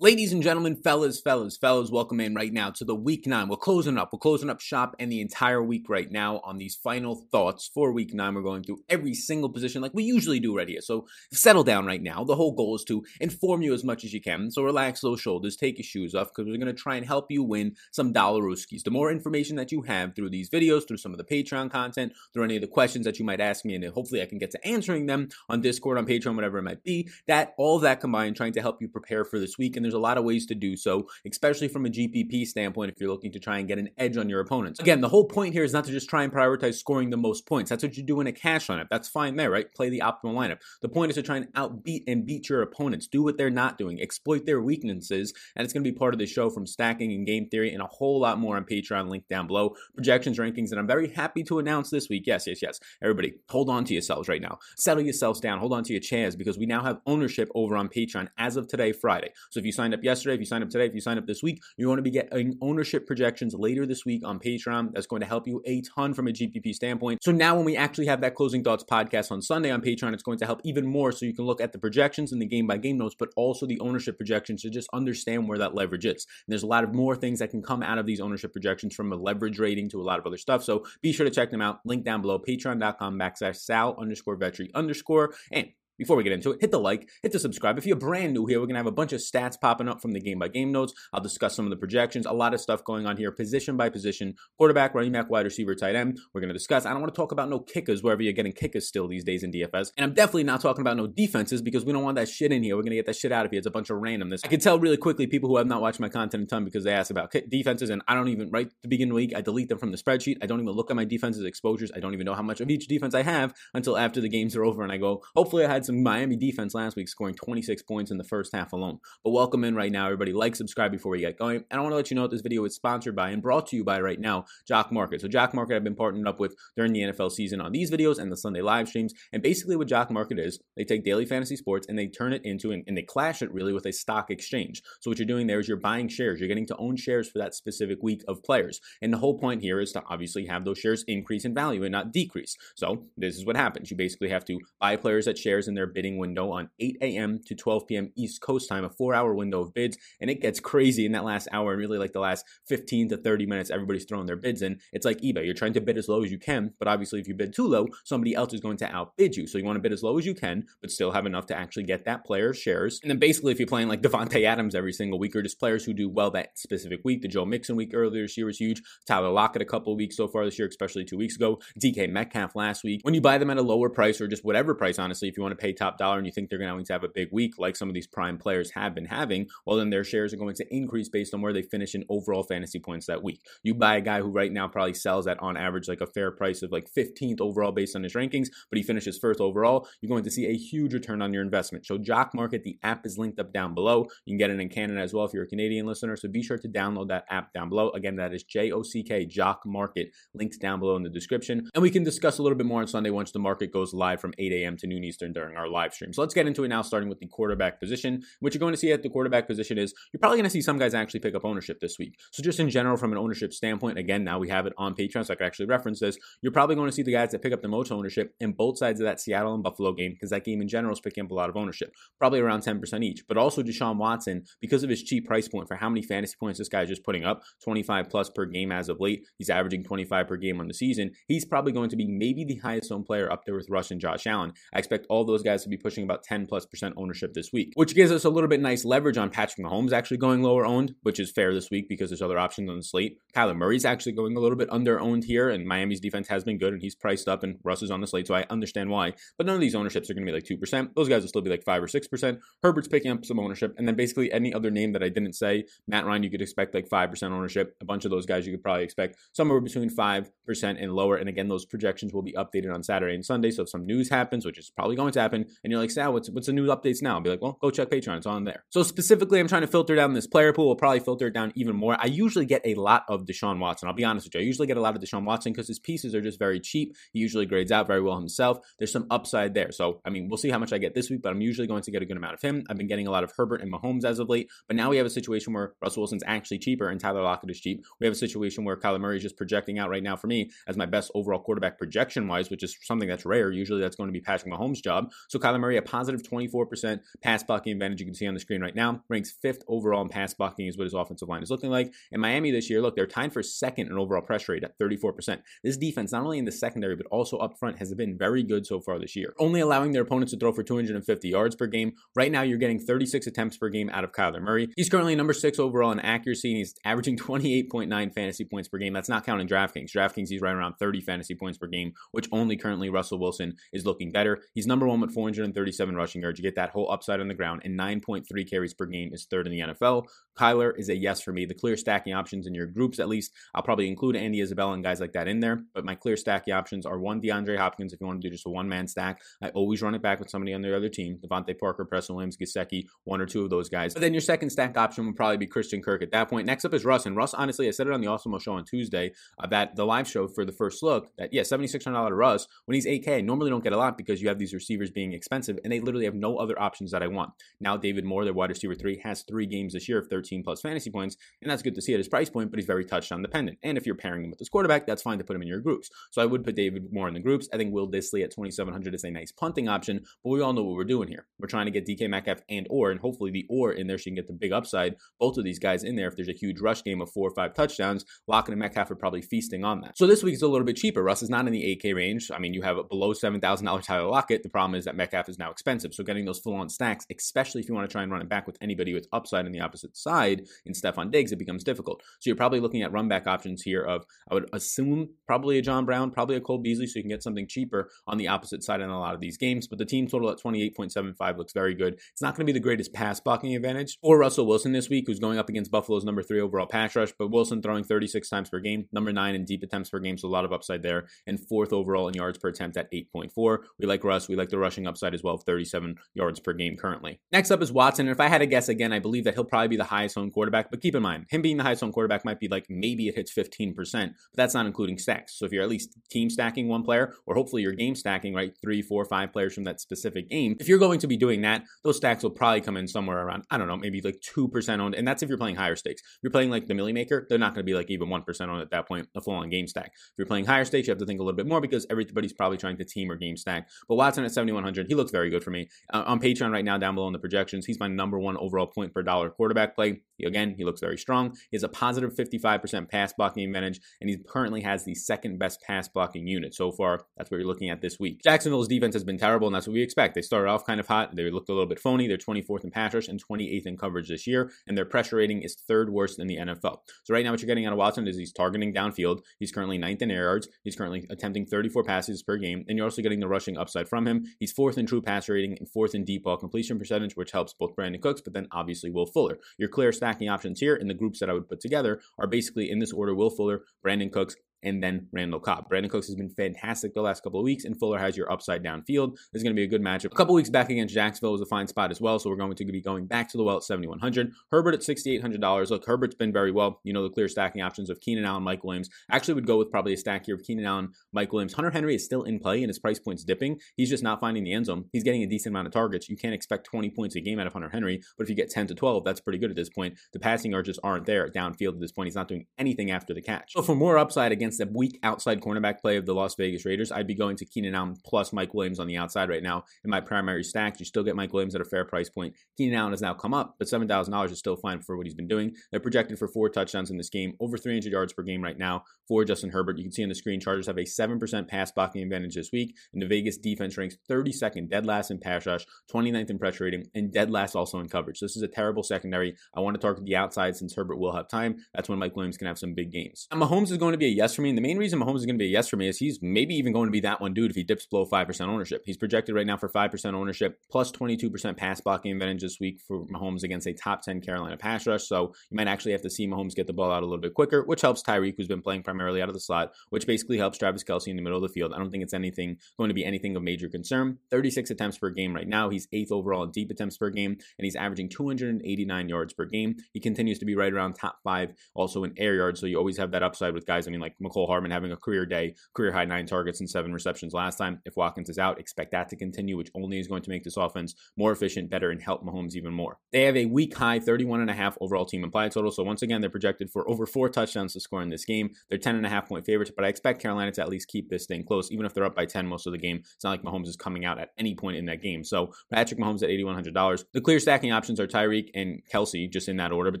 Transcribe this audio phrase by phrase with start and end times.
[0.00, 3.46] Ladies and gentlemen, fellas, fellas, fellas, welcome in right now to the week nine.
[3.48, 4.12] We're closing up.
[4.12, 7.92] We're closing up shop and the entire week right now on these final thoughts for
[7.92, 8.34] week nine.
[8.34, 10.80] We're going through every single position like we usually do right here.
[10.80, 12.24] So settle down right now.
[12.24, 14.50] The whole goal is to inform you as much as you can.
[14.50, 17.30] So relax those shoulders, take your shoes off because we're going to try and help
[17.30, 18.82] you win some dollar rooskies.
[18.82, 22.14] The more information that you have through these videos, through some of the Patreon content,
[22.32, 24.50] through any of the questions that you might ask me, and hopefully I can get
[24.50, 28.34] to answering them on Discord, on Patreon, whatever it might be, that all that combined,
[28.34, 29.76] trying to help you prepare for this week.
[29.76, 33.00] And there's a lot of ways to do so, especially from a GPP standpoint if
[33.00, 34.80] you're looking to try and get an edge on your opponents.
[34.80, 37.46] Again, the whole point here is not to just try and prioritize scoring the most
[37.46, 37.70] points.
[37.70, 38.88] That's what you do in a cash lineup.
[38.90, 39.72] That's fine there, right?
[39.74, 40.58] Play the optimal lineup.
[40.82, 43.06] The point is to try and outbeat and beat your opponents.
[43.06, 44.00] Do what they're not doing.
[44.00, 45.32] Exploit their weaknesses.
[45.56, 47.82] And it's going to be part of the show from stacking and game theory and
[47.82, 49.74] a whole lot more on Patreon, link down below.
[49.94, 52.24] Projections, rankings, and I'm very happy to announce this week.
[52.26, 52.80] Yes, yes, yes.
[53.02, 54.58] Everybody, hold on to yourselves right now.
[54.76, 55.58] Settle yourselves down.
[55.58, 58.68] Hold on to your chairs because we now have ownership over on Patreon as of
[58.68, 59.30] today, Friday.
[59.50, 61.26] So if you signed up yesterday, if you signed up today, if you signed up
[61.26, 64.92] this week, you're going to be getting ownership projections later this week on Patreon.
[64.92, 67.22] That's going to help you a ton from a GPP standpoint.
[67.22, 70.22] So now when we actually have that closing thoughts podcast on Sunday on Patreon, it's
[70.22, 72.66] going to help even more so you can look at the projections and the game
[72.66, 76.26] by game notes, but also the ownership projections to just understand where that leverage is.
[76.46, 78.94] And there's a lot of more things that can come out of these ownership projections
[78.94, 80.64] from a leverage rating to a lot of other stuff.
[80.64, 81.80] So be sure to check them out.
[81.84, 85.34] Link down below, patreon.com backslash sal underscore vetri underscore.
[85.52, 87.78] And before we get into it, hit the like, hit the subscribe.
[87.78, 90.00] If you're brand new here, we're going to have a bunch of stats popping up
[90.00, 90.92] from the game by game notes.
[91.12, 93.88] I'll discuss some of the projections, a lot of stuff going on here, position by
[93.88, 96.18] position, quarterback, running back, wide receiver, tight end.
[96.32, 96.86] We're going to discuss.
[96.86, 99.42] I don't want to talk about no kickers wherever you're getting kickers still these days
[99.42, 99.92] in DFS.
[99.96, 102.62] And I'm definitely not talking about no defenses because we don't want that shit in
[102.62, 102.76] here.
[102.76, 103.58] We're going to get that shit out of here.
[103.58, 104.40] It's a bunch of randomness.
[104.44, 106.84] I can tell really quickly people who have not watched my content a ton because
[106.84, 109.68] they ask about defenses and I don't even, right beginning of the week, I delete
[109.68, 110.38] them from the spreadsheet.
[110.42, 111.92] I don't even look at my defenses exposures.
[111.94, 114.56] I don't even know how much of each defense I have until after the games
[114.56, 117.82] are over and I go, hopefully I had some Miami defense last week, scoring 26
[117.82, 118.98] points in the first half alone.
[119.22, 120.32] But welcome in right now, everybody.
[120.32, 121.64] Like, subscribe before we get going.
[121.70, 123.66] And I want to let you know that this video is sponsored by and brought
[123.68, 125.20] to you by right now, Jock Market.
[125.20, 128.18] So Jock Market I've been partnered up with during the NFL season on these videos
[128.18, 129.14] and the Sunday live streams.
[129.32, 132.44] And basically what Jock Market is, they take daily fantasy sports and they turn it
[132.44, 134.82] into, and, and they clash it really with a stock exchange.
[135.00, 136.40] So what you're doing there is you're buying shares.
[136.40, 138.80] You're getting to own shares for that specific week of players.
[139.02, 141.92] And the whole point here is to obviously have those shares increase in value and
[141.92, 142.56] not decrease.
[142.74, 143.90] So this is what happens.
[143.90, 147.40] You basically have to buy players at shares in their bidding window on 8 a.m
[147.46, 148.12] to 12 p.m.
[148.16, 149.98] East Coast time, a four hour window of bids.
[150.20, 153.16] And it gets crazy in that last hour and really like the last 15 to
[153.16, 154.80] 30 minutes, everybody's throwing their bids in.
[154.92, 155.44] It's like eBay.
[155.44, 157.66] You're trying to bid as low as you can, but obviously if you bid too
[157.66, 159.46] low, somebody else is going to outbid you.
[159.46, 161.56] So you want to bid as low as you can, but still have enough to
[161.56, 163.00] actually get that player's shares.
[163.02, 165.84] And then basically if you're playing like Davante Adams every single week or just players
[165.84, 168.82] who do well that specific week, the Joe Mixon week earlier this year was huge.
[169.06, 171.60] Tyler Lockett a couple weeks so far this year, especially two weeks ago.
[171.80, 173.00] DK Metcalf last week.
[173.02, 175.42] When you buy them at a lower price or just whatever price, honestly, if you
[175.42, 177.54] want to pay top dollar and you think they're going to have a big week,
[177.58, 180.36] like some of these these prime players have been having, well, then their shares are
[180.36, 183.40] going to increase based on where they finish in overall fantasy points that week.
[183.62, 186.30] You buy a guy who right now probably sells at on average like a fair
[186.30, 190.08] price of like 15th overall based on his rankings, but he finishes first overall, you're
[190.08, 191.86] going to see a huge return on your investment.
[191.86, 194.06] So Jock Market, the app is linked up down below.
[194.24, 196.16] You can get it in Canada as well if you're a Canadian listener.
[196.16, 197.90] So be sure to download that app down below.
[197.90, 201.70] Again, that is J O C K Jock Market, linked down below in the description.
[201.74, 204.20] And we can discuss a little bit more on Sunday once the market goes live
[204.20, 204.76] from 8 a.m.
[204.78, 206.12] to noon Eastern during our live stream.
[206.12, 208.78] So let's get into it now, starting with the quarterback position, What you're going to
[208.78, 211.34] see at the quarterback position is you're probably going to see some guys actually pick
[211.34, 212.18] up ownership this week.
[212.32, 215.26] So just in general, from an ownership standpoint, again, now we have it on Patreon,
[215.26, 216.16] so I can actually reference this.
[216.42, 218.78] You're probably going to see the guys that pick up the most ownership in both
[218.78, 221.30] sides of that Seattle and Buffalo game because that game in general is picking up
[221.30, 223.24] a lot of ownership, probably around 10% each.
[223.28, 226.58] But also Deshaun Watson, because of his cheap price point for how many fantasy points
[226.58, 229.24] this guy is just putting up, 25 plus per game as of late.
[229.38, 231.12] He's averaging 25 per game on the season.
[231.28, 234.00] He's probably going to be maybe the highest owned player up there with Russ and
[234.00, 234.52] Josh Allen.
[234.72, 237.72] I expect all those guys to be pushing about 10 plus percent ownership this week,
[237.74, 240.94] which gives us a little bit nice leverage on Patrick Mahomes actually going lower owned,
[241.02, 243.18] which is fair this week because there's other options on the slate.
[243.36, 246.58] Kyler Murray's actually going a little bit under owned here, and Miami's defense has been
[246.58, 249.12] good, and he's priced up, and Russ is on the slate, so I understand why.
[249.36, 250.94] But none of these ownerships are going to be like 2%.
[250.96, 252.38] Those guys will still be like 5 or 6%.
[252.62, 255.64] Herbert's picking up some ownership, and then basically any other name that I didn't say,
[255.86, 257.76] Matt Ryan, you could expect like 5% ownership.
[257.80, 260.28] A bunch of those guys you could probably expect somewhere between 5%
[260.62, 261.16] and lower.
[261.16, 263.50] And again, those projections will be updated on Saturday and Sunday.
[263.50, 266.12] So if some news happens, which is probably going to happen, and you're like, Sal,
[266.12, 267.14] what's, what's the new updates now?
[267.14, 268.18] I'll be like, well, go check Patreon.
[268.18, 268.64] It's on there.
[268.70, 270.66] So specifically, I'm trying to filter down this player pool.
[270.66, 271.96] We'll probably filter it down even more.
[271.98, 273.88] I usually get a lot of Deshaun Watson.
[273.88, 274.40] I'll be honest with you.
[274.40, 276.94] I usually get a lot of Deshaun Watson because his pieces are just very cheap.
[277.12, 278.58] He usually grades out very well himself.
[278.78, 279.72] There's some upside there.
[279.72, 281.82] So, I mean, we'll see how much I get this week, but I'm usually going
[281.82, 282.64] to get a good amount of him.
[282.68, 284.96] I've been getting a lot of Herbert and Mahomes as of late, but now we
[284.96, 287.84] have a situation where Russell Wilson's actually cheaper and Tyler Lockett is cheap.
[288.00, 290.50] We have a situation where Kyler Murray is just projecting out right now for me
[290.66, 293.50] as my best overall quarterback projection wise, which is something that's rare.
[293.50, 295.10] Usually that's going to be Patrick Mahomes' job.
[295.28, 298.60] So Kyler Murray, a positive 24% pass blocking advantage you can see on the screen
[298.60, 301.70] right now, ranks fifth overall in pass blocking is what his offensive line is looking
[301.70, 301.92] like.
[302.12, 305.40] In Miami this year, look, they're tied for second in overall pressure rate at 34%.
[305.62, 308.66] This defense, not only in the secondary, but also up front, has been very good
[308.66, 309.34] so far this year.
[309.38, 311.92] Only allowing their opponents to throw for 250 yards per game.
[312.14, 314.68] Right now, you're getting 36 attempts per game out of Kyler Murray.
[314.76, 318.92] He's currently number six overall in accuracy, and he's averaging 28.9 fantasy points per game.
[318.92, 319.92] That's not counting DraftKings.
[319.92, 323.86] DraftKings, he's right around 30 fantasy points per game, which only currently Russell Wilson is
[323.86, 324.42] looking better.
[324.54, 326.38] He's number one with 437 rushing yards.
[326.38, 329.46] You get that whole upside on the ground, and 9.3 carries per game is third
[329.46, 330.06] in the NFL.
[330.38, 331.44] Kyler is a yes for me.
[331.44, 334.82] The clear stacking options in your groups, at least, I'll probably include Andy Isabella and
[334.82, 335.64] guys like that in there.
[335.74, 338.46] But my clear stacking options are one DeAndre Hopkins if you want to do just
[338.46, 339.20] a one man stack.
[339.42, 342.36] I always run it back with somebody on the other team DeVante Parker, Preston Williams,
[342.36, 343.94] Gesicki, one or two of those guys.
[343.94, 346.46] But then your second stack option would probably be Christian Kirk at that point.
[346.46, 347.06] Next up is Russ.
[347.06, 349.84] And Russ, honestly, I said it on the Awesome Show on Tuesday uh, that the
[349.84, 353.18] live show for the first look that, yeah, $7,600 Russ when he's 8K.
[353.18, 355.80] I normally don't get a lot because you have these receivers being expensive and they
[355.80, 357.32] literally have no other options that I want.
[357.60, 360.60] Now, David Moore, their wide receiver three, has three games this year of 13 plus
[360.60, 363.22] fantasy points, and that's good to see at his price point, but he's very touchdown
[363.22, 363.58] dependent.
[363.62, 365.60] And if you're pairing him with this quarterback, that's fine to put him in your
[365.60, 365.90] groups.
[366.10, 367.48] So I would put David Moore in the groups.
[367.52, 370.62] I think Will Dissly at 2,700 is a nice punting option, but we all know
[370.62, 371.26] what we're doing here.
[371.38, 374.04] We're trying to get DK Metcalf and or, and hopefully the or in there so
[374.06, 374.96] you can get the big upside.
[375.18, 377.34] Both of these guys in there, if there's a huge rush game of four or
[377.34, 379.98] five touchdowns, Lockett and Metcalf are probably feasting on that.
[379.98, 381.02] So this week is a little bit cheaper.
[381.02, 382.30] Russ is not in the 8K range.
[382.32, 384.42] I mean, you have below $7,000 Tyler Lockett.
[384.42, 385.94] The problem is that Metcalf is now expensive.
[385.94, 388.28] So getting those full on stacks, especially if you want to try and run it
[388.28, 392.02] back with anybody with upside on the opposite side in Stefon Diggs, it becomes difficult.
[392.20, 395.62] So you're probably looking at run back options here of, I would assume, probably a
[395.62, 398.62] John Brown, probably a Cole Beasley, so you can get something cheaper on the opposite
[398.62, 399.66] side in a lot of these games.
[399.66, 401.94] But the team total at 28.75 looks very good.
[402.12, 405.04] It's not going to be the greatest pass blocking advantage for Russell Wilson this week,
[405.06, 408.50] who's going up against Buffalo's number three overall pass rush, but Wilson throwing 36 times
[408.50, 411.06] per game, number nine in deep attempts per game, so a lot of upside there,
[411.26, 413.58] and fourth overall in yards per attempt at 8.4.
[413.78, 414.28] We like Russ.
[414.28, 417.20] We like the rushing upside as well, 37 yards per game currently.
[417.30, 418.06] Next up is Watson.
[418.06, 420.18] And if I had to guess again, I believe that he'll probably be the highest
[420.18, 420.70] owned quarterback.
[420.70, 423.14] But keep in mind, him being the highest owned quarterback might be like maybe it
[423.14, 425.38] hits 15%, but that's not including stacks.
[425.38, 428.52] So if you're at least team stacking one player, or hopefully you're game stacking, right?
[428.60, 430.56] Three, four, five players from that specific game.
[430.58, 433.44] If you're going to be doing that, those stacks will probably come in somewhere around,
[433.50, 434.94] I don't know, maybe like 2% owned.
[434.94, 436.02] And that's if you're playing higher stakes.
[436.02, 438.48] If you're playing like the Millie Maker, they're not going to be like even 1%
[438.48, 439.92] owned at that point, a full on game stack.
[439.94, 442.32] If you're playing higher stakes, you have to think a little bit more because everybody's
[442.32, 443.68] probably trying to team or game stack.
[443.88, 445.68] But Watson at 7,100, he looks very good for me.
[445.92, 448.66] Uh, on Patreon right now, down below in the projections, he's my number one overall
[448.66, 450.00] point per dollar quarterback play.
[450.24, 451.36] Again, he looks very strong.
[451.50, 455.60] He has a positive 55% pass blocking advantage, and he currently has the second best
[455.62, 457.04] pass blocking unit so far.
[457.16, 458.22] That's what you're looking at this week.
[458.22, 460.14] Jacksonville's defense has been terrible, and that's what we expect.
[460.14, 461.16] They started off kind of hot.
[461.16, 462.06] They looked a little bit phony.
[462.06, 465.42] They're 24th in pass rush and 28th in coverage this year, and their pressure rating
[465.42, 466.78] is third worst in the NFL.
[467.02, 469.20] So right now, what you're getting out of Watson is he's targeting downfield.
[469.38, 470.48] He's currently ninth in air yards.
[470.62, 474.06] He's currently attempting 34 passes per game, and you're also getting the rushing upside from
[474.06, 474.24] him.
[474.38, 477.54] He's fourth in true pass rating and fourth in deep ball completion percentage, which helps
[477.54, 479.38] both Brandin Cooks, but then obviously Will Fuller.
[479.58, 482.70] Your clear stacking options here in the groups that I would put together are basically
[482.70, 485.70] in this order Will Fuller, Brandin Cooks, and then Randall Cobb.
[485.70, 488.62] Brandin Cooks has been fantastic the last couple of weeks, and Fuller has your upside
[488.62, 489.16] down field.
[489.32, 490.06] This is going to be a good matchup.
[490.06, 492.54] A couple weeks back against Jacksonville was a fine spot as well, so we're going
[492.54, 494.32] to be going back to the well at 7,100.
[494.50, 495.70] Herbert at $6,800.
[495.70, 496.80] Look, Herbert's been very well.
[496.84, 498.88] You know the clear stacking options of Keenan Allen, Mike Williams.
[499.10, 501.54] Actually, would go with probably a stack here of Keenan Allen, Mike Williams.
[501.54, 503.60] Hunter Henry is still in play, and his price point's dipping.
[503.76, 504.84] He's just not finding the end zone.
[504.92, 506.08] He's getting a decent amount of targets.
[506.08, 508.50] You can't expect 20 points a game out of Hunter Henry, but if you get
[508.50, 509.98] 10 to 12, that's pretty good at this point.
[510.12, 512.06] The passing yards just aren't there downfield at this point.
[512.06, 513.52] He's not doing anything after the catch.
[513.52, 516.92] So for more upside against a weak outside cornerback play of the Las Vegas Raiders,
[516.92, 519.90] I'd be going to Keenan Allen plus Mike Williams on the outside right now in
[519.90, 520.78] my primary stack.
[520.78, 522.34] You still get Mike Williams at a fair price point.
[522.56, 525.28] Keenan Allen has now come up, but $7,000 is still fine for what he's been
[525.28, 525.54] doing.
[525.70, 528.84] They're projected for four touchdowns in this game, over 300 yards per game right now
[529.08, 529.78] for Justin Herbert.
[529.78, 532.76] You can see on the screen, Chargers have a 7% pass blocking advantage this week,
[532.92, 536.84] and the Vegas defense ranks 32nd, dead last in pass rush, 29th in pressure rating,
[536.94, 538.18] and dead last also in coverage.
[538.18, 539.36] So this is a terrible secondary.
[539.54, 541.56] I want to target the outside since Herbert will have time.
[541.74, 543.26] That's when Mike Williams can have some big games.
[543.32, 545.26] Mahomes is going to be a yes for me, and the main reason Mahomes is
[545.26, 547.20] going to be a yes for me is he's maybe even going to be that
[547.20, 548.82] one dude if he dips below 5% ownership.
[548.86, 553.04] He's projected right now for 5% ownership, plus 22% pass blocking advantage this week for
[553.06, 555.04] Mahomes against a top 10 Carolina pass rush.
[555.04, 557.34] So you might actually have to see Mahomes get the ball out a little bit
[557.34, 560.58] quicker, which helps Tyreek, who's been playing primarily out of the slot, which basically helps
[560.58, 561.72] Travis Kelce in the middle of the field.
[561.72, 564.18] I don't think it's anything going to be anything of major concern.
[564.30, 565.70] 36 attempts per game right now.
[565.70, 569.76] He's eighth overall in deep attempts per game, and he's averaging 289 yards per game.
[569.92, 572.60] He continues to be right around top five also in air yards.
[572.60, 573.86] So you always have that upside with guys.
[573.86, 576.92] I mean, like Mecole Hardman having a career day, career high nine targets and seven
[576.92, 577.80] receptions last time.
[577.84, 580.56] If Watkins is out, expect that to continue, which only is going to make this
[580.56, 582.98] offense more efficient, better, and help Mahomes even more.
[583.12, 585.70] They have a week high 31 and a half overall team implied total.
[585.70, 588.50] So once again, they're projected for over four touchdowns to score in this game.
[588.68, 591.08] They're 10 and a half point favorites, but I expect Carolina to at least keep
[591.08, 592.98] this thing close, even if they're up by 10 most of the game.
[592.98, 595.24] It's not like Mahomes is coming out at any point in that game.
[595.24, 597.04] So Patrick Mahomes at $8,100.
[597.12, 599.90] The clear stacking options are Tyreek and Kelce, just in that order.
[599.90, 600.00] But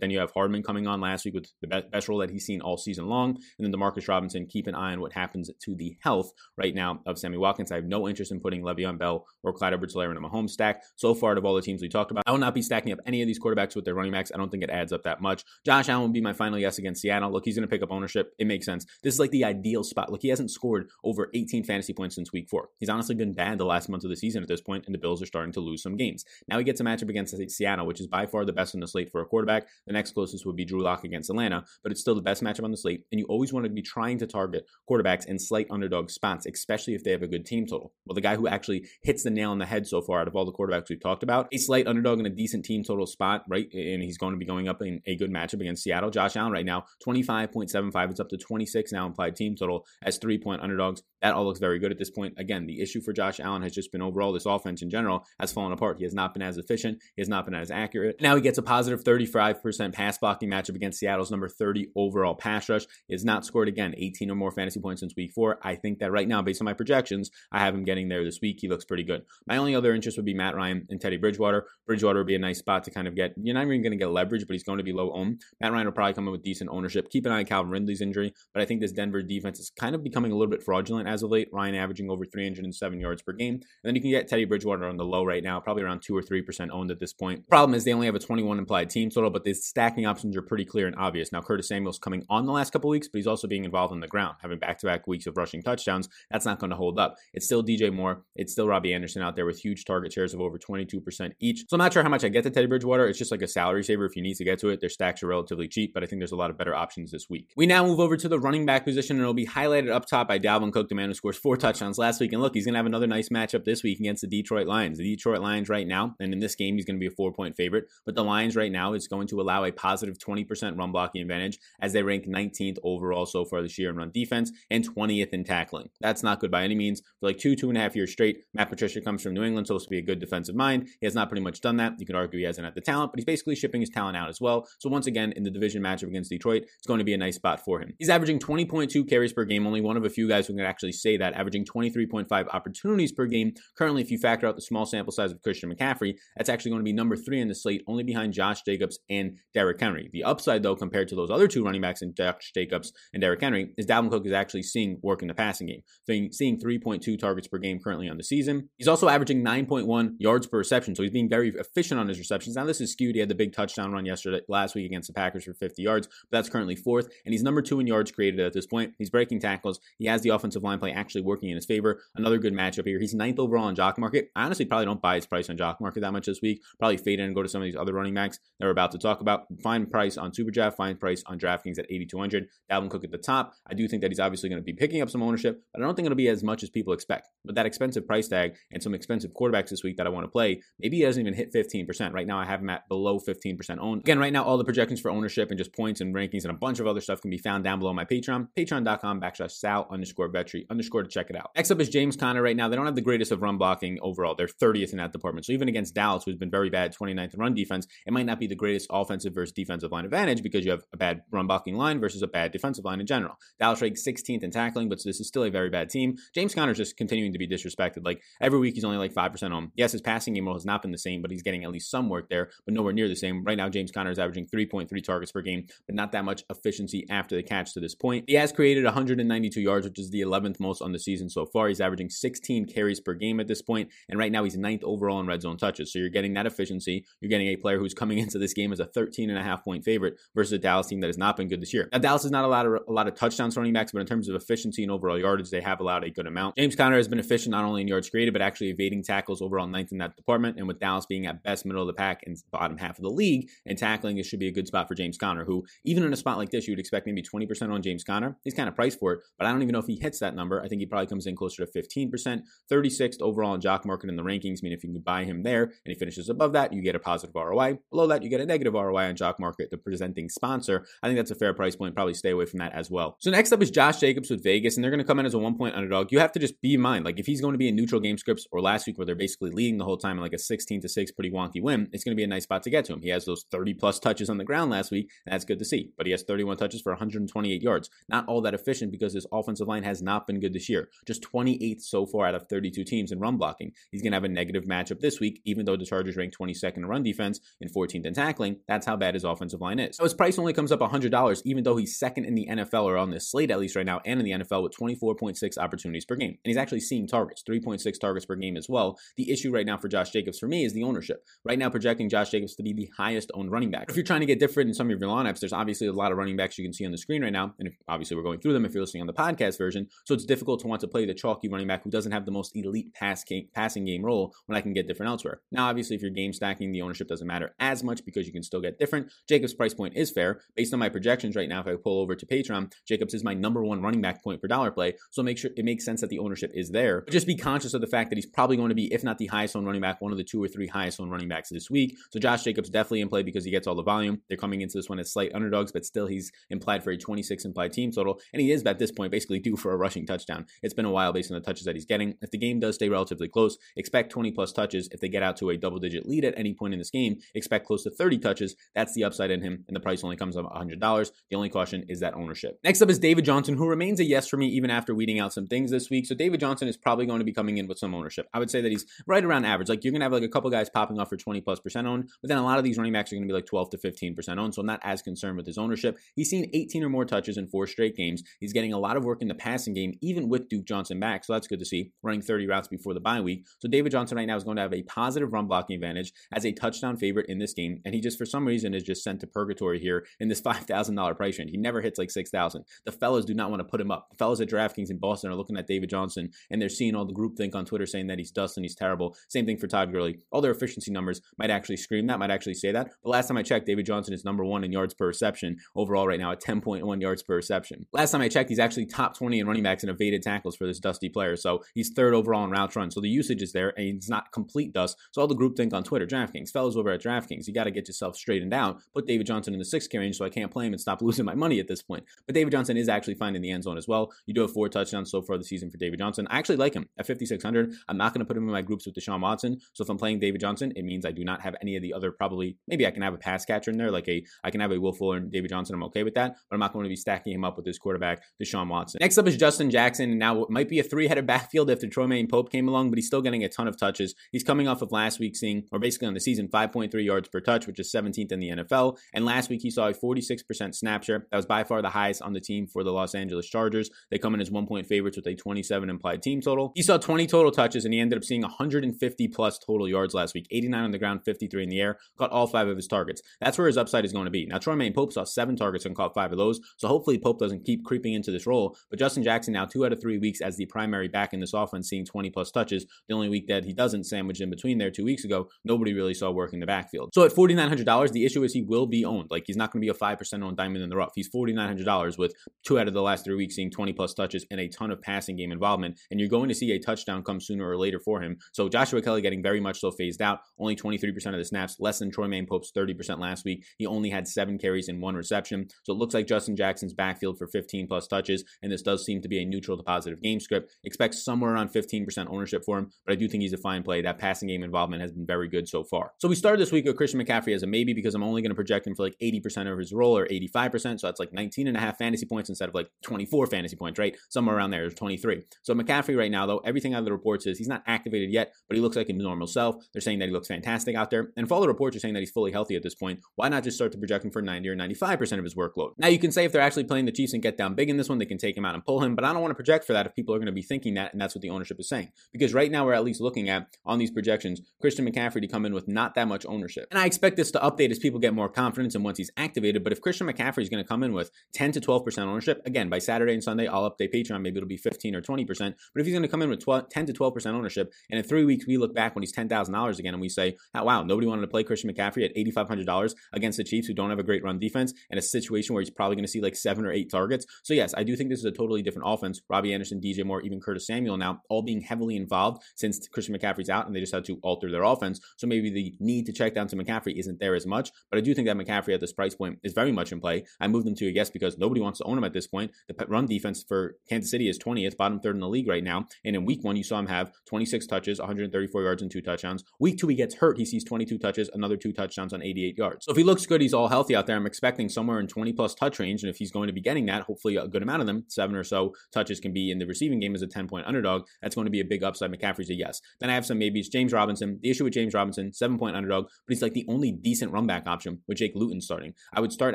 [0.00, 2.60] then you have Hardman coming on last week with the best role that he's seen
[2.60, 3.38] all season long.
[3.58, 7.00] And then Demarcus Robinson, keep an eye on what happens to the health right now
[7.04, 7.72] of Sammy Watkins.
[7.72, 10.82] I have no interest in putting Le'Veon Bell or Clyde edwards in a Mahomes stack.
[10.94, 13.00] So far, of all the teams we talked about, I will not be stacking up
[13.06, 14.30] any of these quarterbacks with their running backs.
[14.32, 15.44] I don't think it adds up that much.
[15.66, 17.32] Josh Allen will be my final yes against Seattle.
[17.32, 18.32] Look, he's going to pick up ownership.
[18.38, 18.86] It makes sense.
[19.02, 20.12] This is like the ideal spot.
[20.12, 22.68] Look, he hasn't scored over 18 fantasy points since week four.
[22.78, 24.98] He's honestly been bad the last month of the season at this point, and the
[24.98, 26.24] Bills are starting to lose some games.
[26.46, 28.86] Now he gets a matchup against Seattle, which is by far the best in the
[28.86, 29.66] slate for a quarterback.
[29.88, 32.64] The next closest would be Drew Lock against Atlanta, but it's still the best matchup
[32.64, 33.04] on the slate.
[33.10, 36.94] And you always want to be trying to target quarterbacks in slight underdog spots, especially
[36.94, 37.92] if they have a good team total.
[38.06, 40.36] Well, the guy who actually hits the nail on the head so far out of
[40.36, 43.44] all the quarterbacks we've talked about, a slight underdog in a decent team total spot,
[43.48, 43.66] right?
[43.72, 46.10] And he's going to be going up in a good matchup against Seattle.
[46.10, 48.10] Josh Allen right now, 25.75.
[48.10, 51.02] It's up to 26 now implied team total as three point underdogs.
[51.22, 52.34] That all looks very good at this point.
[52.36, 55.52] Again, the issue for Josh Allen has just been overall this offense in general has
[55.52, 55.98] fallen apart.
[55.98, 56.98] He has not been as efficient.
[57.16, 58.20] He has not been as accurate.
[58.20, 62.68] Now he gets a positive 35% pass blocking matchup against Seattle's number 30 overall pass
[62.68, 62.86] rush.
[63.08, 65.58] He has not scored again 18 or more fantasy points since week four.
[65.62, 68.40] I think that right now, based on my projections, I have him getting there this
[68.40, 68.58] week.
[68.60, 69.22] He looks pretty good.
[69.46, 71.66] My only other interest would be Matt Ryan and Teddy Bridgewater.
[71.86, 73.98] Bridgewater would be a nice spot to kind of get, you're not even going to
[73.98, 75.42] get leverage, but he's going to be low owned.
[75.60, 77.10] Matt Ryan will probably come in with decent ownership.
[77.10, 79.94] Keep an eye on Calvin Ridley's injury, but I think this Denver defense is kind
[79.94, 81.48] of becoming a little bit fraudulent as of late.
[81.52, 83.54] Ryan averaging over 307 yards per game.
[83.54, 86.16] And then you can get Teddy Bridgewater on the low right now, probably around 2
[86.16, 87.48] or 3% owned at this point.
[87.48, 90.42] Problem is they only have a 21 implied team total, but the stacking options are
[90.42, 91.32] pretty clear and obvious.
[91.32, 94.00] Now, Curtis Samuel's coming on the last couple weeks, but he's also being involved on
[94.00, 96.08] the ground, having back to back weeks of rushing touchdowns.
[96.30, 97.16] That's not going to hold up.
[97.32, 98.24] It's still DJ Moore.
[98.36, 101.60] It's still Robbie Anderson out there with huge target shares of over 22% each.
[101.68, 103.06] So I'm not sure how much I get to Teddy Bridgewater.
[103.06, 104.80] It's just like a salary saver if you need to get to it.
[104.80, 107.28] Their stacks are relatively cheap, but I think there's a lot of better options this
[107.28, 107.52] week.
[107.56, 110.28] We now move over to the running back position, and it'll be highlighted up top
[110.28, 112.32] by Dalvin Cook, the man who scores four touchdowns last week.
[112.32, 114.98] And look, he's going to have another nice matchup this week against the Detroit Lions.
[114.98, 117.32] The Detroit Lions right now, and in this game, he's going to be a four
[117.32, 120.92] point favorite, but the Lions right now is going to allow a positive 20% run
[120.92, 124.88] blocking advantage as they rank 19th overall so far this year in run defense and
[124.88, 125.88] 20th in tackling.
[126.00, 127.00] That's not good by any means.
[127.20, 129.66] For like two, two and a half years straight, Matt Patricia comes from New England,
[129.66, 130.88] supposed to be a good defensive mind.
[131.00, 131.94] He has not pretty much done that.
[131.98, 134.28] You could argue he hasn't had the talent, but he's basically shipping his talent out
[134.28, 134.66] as well.
[134.78, 137.36] So once again, in the division matchup against Detroit, it's going to be a nice
[137.36, 137.94] spot for him.
[137.98, 140.92] He's averaging 20.2 carries per game, only one of a few guys who can actually
[140.92, 143.52] say that, averaging 23.5 opportunities per game.
[143.76, 146.80] Currently, if you factor out the small sample size of Christian McCaffrey, that's actually going
[146.80, 150.10] to be number three in the slate, only behind Josh Jacobs and Derrick Henry.
[150.12, 153.40] The upside, though, compared to those other two running backs in Josh Jacobs and Derrick
[153.40, 155.82] Henry, is Dalvin Cook is actually seeing work in the passing game.
[156.06, 158.68] Seeing 3.2 targets per game currently on the season.
[158.76, 162.56] He's also averaging 9.1 yards per reception, so he's being very efficient on his receptions.
[162.56, 163.14] Now, this is skewed.
[163.14, 166.06] He had the big touchdown run yesterday, last week against the Packers for 50 yards,
[166.06, 168.92] but that's currently fourth, and he's number two in yards created at this point.
[168.98, 169.80] He's breaking tackles.
[169.98, 172.02] He has the offensive line play actually working in his favor.
[172.16, 172.98] Another good matchup here.
[173.00, 174.30] He's ninth overall on Jock Market.
[174.36, 176.62] I honestly probably don't buy his price on Jock Market that much this week.
[176.78, 178.92] Probably fade in and go to some of these other running backs that we're about
[178.92, 179.46] to talk about.
[179.62, 182.48] Find price on SuperDraft, find price on DraftKings at 8,200.
[182.70, 183.53] Dalvin Cook at the top.
[183.66, 185.84] I do think that he's obviously going to be picking up some ownership, but I
[185.84, 187.28] don't think it'll be as much as people expect.
[187.44, 190.30] But that expensive price tag and some expensive quarterbacks this week that I want to
[190.30, 192.12] play, maybe he doesn't even hit 15%.
[192.12, 194.00] Right now, I have him at below 15% owned.
[194.02, 196.54] Again, right now, all the projections for ownership and just points and rankings and a
[196.54, 200.30] bunch of other stuff can be found down below my Patreon, patreon.com backslash sal underscore
[200.30, 201.50] vetri underscore to check it out.
[201.56, 202.68] Next up is James Conner right now.
[202.68, 204.34] They don't have the greatest of run blocking overall.
[204.34, 205.46] They're 30th in that department.
[205.46, 208.40] So even against Dallas, who's been very bad, 29th in run defense, it might not
[208.40, 211.76] be the greatest offensive versus defensive line advantage because you have a bad run blocking
[211.76, 213.36] line versus a bad defensive line in general.
[213.58, 216.16] Dallas ranks 16th in tackling, but this is still a very bad team.
[216.34, 218.04] James Conner's just continuing to be disrespected.
[218.04, 219.72] Like every week, he's only like 5% home.
[219.76, 222.08] Yes, his passing game has not been the same, but he's getting at least some
[222.08, 223.44] work there, but nowhere near the same.
[223.44, 227.06] Right now, James Conner is averaging 3.3 targets per game, but not that much efficiency
[227.10, 228.24] after the catch to this point.
[228.26, 231.68] He has created 192 yards, which is the 11th most on the season so far.
[231.68, 235.20] He's averaging 16 carries per game at this point, and right now he's ninth overall
[235.20, 235.92] in red zone touches.
[235.92, 237.04] So you're getting that efficiency.
[237.20, 239.64] You're getting a player who's coming into this game as a 13 and a half
[239.64, 241.88] point favorite versus a Dallas team that has not been good this year.
[241.92, 244.28] Now, Dallas is not allowed a, a lot of touchdowns running backs, but in terms
[244.28, 246.56] of efficiency and overall yardage, they have allowed a good amount.
[246.56, 249.66] James Conner has been efficient not only in yards created, but actually evading tackles overall
[249.66, 250.58] ninth in that department.
[250.58, 253.10] And with Dallas being at best middle of the pack and bottom half of the
[253.10, 256.12] league and tackling, it should be a good spot for James Conner, who even in
[256.12, 258.36] a spot like this, you would expect maybe 20% on James Conner.
[258.44, 260.34] He's kind of priced for it, but I don't even know if he hits that
[260.34, 260.62] number.
[260.62, 264.16] I think he probably comes in closer to 15%, 36th overall in jock market in
[264.16, 264.58] the rankings.
[264.58, 266.94] I mean, if you can buy him there and he finishes above that, you get
[266.94, 267.78] a positive ROI.
[267.90, 270.86] Below that, you get a negative ROI on jock market, the presenting sponsor.
[271.02, 271.94] I think that's a fair price point.
[271.94, 273.13] Probably stay away from that as well.
[273.18, 275.34] So next up is Josh Jacobs with Vegas, and they're going to come in as
[275.34, 276.12] a one point underdog.
[276.12, 278.00] You have to just be in mind, like if he's going to be in neutral
[278.00, 280.38] game scripts or last week where they're basically leading the whole time in like a
[280.38, 282.84] 16 to 6 pretty wonky win, it's going to be a nice spot to get
[282.86, 283.02] to him.
[283.02, 285.90] He has those 30 plus touches on the ground last week, that's good to see.
[285.96, 287.90] But he has 31 touches for 128 yards.
[288.08, 290.88] Not all that efficient because his offensive line has not been good this year.
[291.06, 293.72] Just 28th so far out of 32 teams in run blocking.
[293.90, 296.78] He's going to have a negative matchup this week, even though the Chargers rank 22nd
[296.78, 298.56] in run defense and 14th in tackling.
[298.68, 299.96] That's how bad his offensive line is.
[299.96, 302.96] So his price only comes up $100, even though he's second in the NFL or
[303.04, 306.16] on this slate at least right now, and in the NFL with 24.6 opportunities per
[306.16, 306.30] game.
[306.30, 308.98] And he's actually seeing targets, 3.6 targets per game as well.
[309.16, 311.24] The issue right now for Josh Jacobs for me is the ownership.
[311.44, 313.86] Right now, projecting Josh Jacobs to be the highest owned running back.
[313.88, 316.10] If you're trying to get different in some of your lineups, there's obviously a lot
[316.10, 317.54] of running backs you can see on the screen right now.
[317.58, 319.88] And if, obviously, we're going through them if you're listening on the podcast version.
[320.06, 322.32] So it's difficult to want to play the chalky running back who doesn't have the
[322.32, 325.40] most elite pass game, passing game role when I can get different elsewhere.
[325.52, 328.42] Now, obviously, if you're game stacking, the ownership doesn't matter as much because you can
[328.42, 329.10] still get different.
[329.28, 330.40] Jacobs' price point is fair.
[330.56, 333.34] Based on my projections right now, if I pull over to Patreon, Jacobs is my
[333.34, 334.94] number one running back point per dollar play.
[335.10, 337.02] So make sure it makes sense that the ownership is there.
[337.02, 339.18] But just be conscious of the fact that he's probably going to be, if not
[339.18, 341.48] the highest owned running back, one of the two or three highest owned running backs
[341.50, 341.96] this week.
[342.10, 344.22] So Josh Jacobs definitely in play because he gets all the volume.
[344.28, 347.44] They're coming into this one as slight underdogs, but still he's implied for a 26
[347.44, 348.20] implied team total.
[348.32, 350.46] And he is at this point basically due for a rushing touchdown.
[350.62, 352.14] It's been a while based on the touches that he's getting.
[352.22, 354.88] If the game does stay relatively close, expect 20 plus touches.
[354.92, 357.18] If they get out to a double digit lead at any point in this game,
[357.34, 358.56] expect close to 30 touches.
[358.74, 359.64] That's the upside in him.
[359.68, 361.10] And the price only comes up $100.
[361.30, 362.58] The only caution is that ownership.
[362.64, 365.32] Next up is David Johnson, who remains a yes for me even after weeding out
[365.32, 366.06] some things this week.
[366.06, 368.28] So David Johnson is probably going to be coming in with some ownership.
[368.34, 369.68] I would say that he's right around average.
[369.68, 372.10] Like you're to have like a couple guys popping off for 20 plus percent owned,
[372.20, 374.14] but then a lot of these running backs are to be like 12 to 15
[374.14, 374.54] percent owned.
[374.54, 375.98] So I'm not as concerned with his ownership.
[376.16, 378.22] He's seen 18 or more touches in four straight games.
[378.40, 381.24] He's getting a lot of work in the passing game, even with Duke Johnson back.
[381.24, 381.92] So that's good to see.
[382.02, 383.46] Running 30 routes before the bye week.
[383.60, 386.44] So David Johnson right now is going to have a positive run blocking advantage as
[386.44, 387.80] a touchdown favorite in this game.
[387.84, 391.16] And he just for some reason is just sent to purgatory here in this $5,000
[391.16, 391.50] price range.
[391.50, 392.64] He never hits like 6,000.
[392.84, 394.08] The fellas do not want to put him up.
[394.10, 397.04] The fellas at DraftKings in Boston are looking at David Johnson and they're seeing all
[397.04, 399.16] the group think on Twitter saying that he's dust and he's terrible.
[399.28, 400.18] Same thing for Todd Gurley.
[400.30, 402.90] All their efficiency numbers might actually scream that, might actually say that.
[403.02, 406.06] But last time I checked, David Johnson is number one in yards per reception overall
[406.06, 407.86] right now at 10.1 yards per reception.
[407.92, 410.66] Last time I checked, he's actually top 20 in running backs and evaded tackles for
[410.66, 411.36] this dusty player.
[411.36, 412.90] So he's third overall in routes run.
[412.90, 414.96] So the usage is there and it's not complete dust.
[415.12, 417.70] So all the group think on Twitter, DraftKings, fellas over at DraftKings, you got to
[417.70, 418.80] get yourself straightened out.
[418.94, 421.02] Put David Johnson in the six K range so I can't play him and stop
[421.02, 422.04] losing my money at this point.
[422.26, 424.12] But David Johnson is actually finding the end zone as well.
[424.26, 426.26] You do have four touchdowns so far this season for David Johnson.
[426.30, 427.74] I actually like him at 5,600.
[427.88, 429.58] I'm not going to put him in my groups with Deshaun Watson.
[429.72, 431.92] So if I'm playing David Johnson, it means I do not have any of the
[431.92, 434.60] other probably, maybe I can have a pass catcher in there, like a, I can
[434.60, 435.74] have a Will Fuller and David Johnson.
[435.74, 437.78] I'm okay with that, but I'm not going to be stacking him up with this
[437.78, 438.98] quarterback, Deshaun Watson.
[439.00, 440.10] Next up is Justin Jackson.
[440.10, 442.98] And now it might be a three headed backfield after Troymaine Pope came along, but
[442.98, 444.14] he's still getting a ton of touches.
[444.32, 447.40] He's coming off of last week seeing, or basically on the season, 5.3 yards per
[447.40, 448.98] touch, which is 17th in the NFL.
[449.12, 451.26] And last week he saw a 46% snap share.
[451.30, 453.90] That was by far the highest on the team for the Los Angeles Chargers.
[454.10, 456.72] They come in as one point favorites with a 27 implied team total.
[456.74, 460.34] He saw 20 total touches and he ended up seeing 150 plus total yards last
[460.34, 463.22] week 89 on the ground, 53 in the air, caught all five of his targets.
[463.40, 464.46] That's where his upside is going to be.
[464.46, 466.60] Now, Troymaine Pope saw seven targets and caught five of those.
[466.76, 468.76] So hopefully Pope doesn't keep creeping into this role.
[468.90, 471.54] But Justin Jackson now two out of three weeks as the primary back in this
[471.54, 472.86] offense, seeing 20 plus touches.
[473.08, 476.14] The only week that he doesn't sandwich in between there two weeks ago, nobody really
[476.14, 477.10] saw work in the backfield.
[477.14, 479.30] So at $4,900, the issue is he will be owned.
[479.30, 481.12] Like he's not going to be a 5% owned diamond in the rough.
[481.14, 482.33] He's $4,900 with
[482.66, 485.00] two out of the last three weeks seeing 20 plus touches and a ton of
[485.02, 485.98] passing game involvement.
[486.10, 488.36] And you're going to see a touchdown come sooner or later for him.
[488.52, 490.40] So Joshua Kelley getting very much so phased out.
[490.58, 493.64] Only 23% of the snaps, less than Troymaine Pope's 30% last week.
[493.78, 495.68] He only had seven carries and one reception.
[495.84, 498.44] So it looks like Justin Jackson's backfield for 15 plus touches.
[498.62, 500.72] And this does seem to be a neutral to positive game script.
[500.84, 504.02] Expect somewhere around 15% ownership for him, but I do think he's a fine play.
[504.02, 506.12] That passing game involvement has been very good so far.
[506.18, 508.50] So we started this week with Christian McCaffrey as a maybe because I'm only going
[508.50, 511.00] to project him for like 80% of his role or 85%.
[511.00, 513.98] So that's like 19 and a half fantasy points instead of like 24 fantasy points,
[513.98, 514.16] right?
[514.30, 515.42] Somewhere around there is 23.
[515.62, 518.52] So McCaffrey right now, though, everything out of the reports is he's not activated yet,
[518.68, 519.76] but he looks like a normal self.
[519.92, 521.30] They're saying that he looks fantastic out there.
[521.36, 523.48] And for all the reports are saying that he's fully healthy at this point, why
[523.48, 525.92] not just start to project him for 90 or 95% of his workload?
[525.98, 527.96] Now you can say if they're actually playing the Chiefs and get down big in
[527.96, 529.56] this one, they can take him out and pull him, but I don't want to
[529.56, 531.50] project for that if people are going to be thinking that, and that's what the
[531.50, 532.10] ownership is saying.
[532.32, 535.64] Because right now we're at least looking at on these projections, Christian McCaffrey to come
[535.66, 536.86] in with not that much ownership.
[536.90, 539.84] And I expect this to update as people get more confidence and once he's activated.
[539.84, 542.88] But if Christian McCaffrey is going to come in with 10 to 12% ownership, again,
[542.88, 544.40] by Saturday and Sunday, I'll update Patreon.
[544.40, 545.46] Maybe it'll be 15 or 20%.
[545.58, 548.24] But if he's going to come in with 12, 10 to 12% ownership, and in
[548.24, 551.26] three weeks we look back when he's $10,000 again and we say, oh, wow, nobody
[551.26, 554.42] wanted to play Christian McCaffrey at $8,500 against the Chiefs who don't have a great
[554.42, 557.10] run defense and a situation where he's probably going to see like seven or eight
[557.10, 557.46] targets.
[557.62, 559.40] So yes, I do think this is a totally different offense.
[559.48, 563.70] Robbie Anderson, DJ Moore, even Curtis Samuel now all being heavily involved since Christian McCaffrey's
[563.70, 565.20] out and they just had to alter their offense.
[565.36, 567.90] So maybe the need to check down to McCaffrey isn't there as much.
[568.10, 570.44] But I do think that McCaffrey at this price point is very much in play.
[570.60, 572.72] I moved him to a yes because nobody wants own him at this point.
[572.88, 576.06] The run defense for Kansas City is 20th, bottom third in the league right now.
[576.24, 579.64] And in week one, you saw him have 26 touches, 134 yards, and two touchdowns.
[579.78, 580.58] Week two, he gets hurt.
[580.58, 583.04] He sees 22 touches, another two touchdowns on 88 yards.
[583.06, 584.36] So if he looks good, he's all healthy out there.
[584.36, 586.22] I'm expecting somewhere in 20 plus touch range.
[586.22, 588.54] And if he's going to be getting that, hopefully a good amount of them, seven
[588.56, 591.24] or so touches can be in the receiving game as a 10 point underdog.
[591.42, 592.30] That's going to be a big upside.
[592.30, 593.00] McCaffrey's a yes.
[593.20, 593.88] Then I have some maybes.
[593.88, 594.58] James Robinson.
[594.62, 597.66] The issue with James Robinson, seven point underdog, but he's like the only decent run
[597.66, 599.14] back option with Jake Luton starting.
[599.32, 599.74] I would start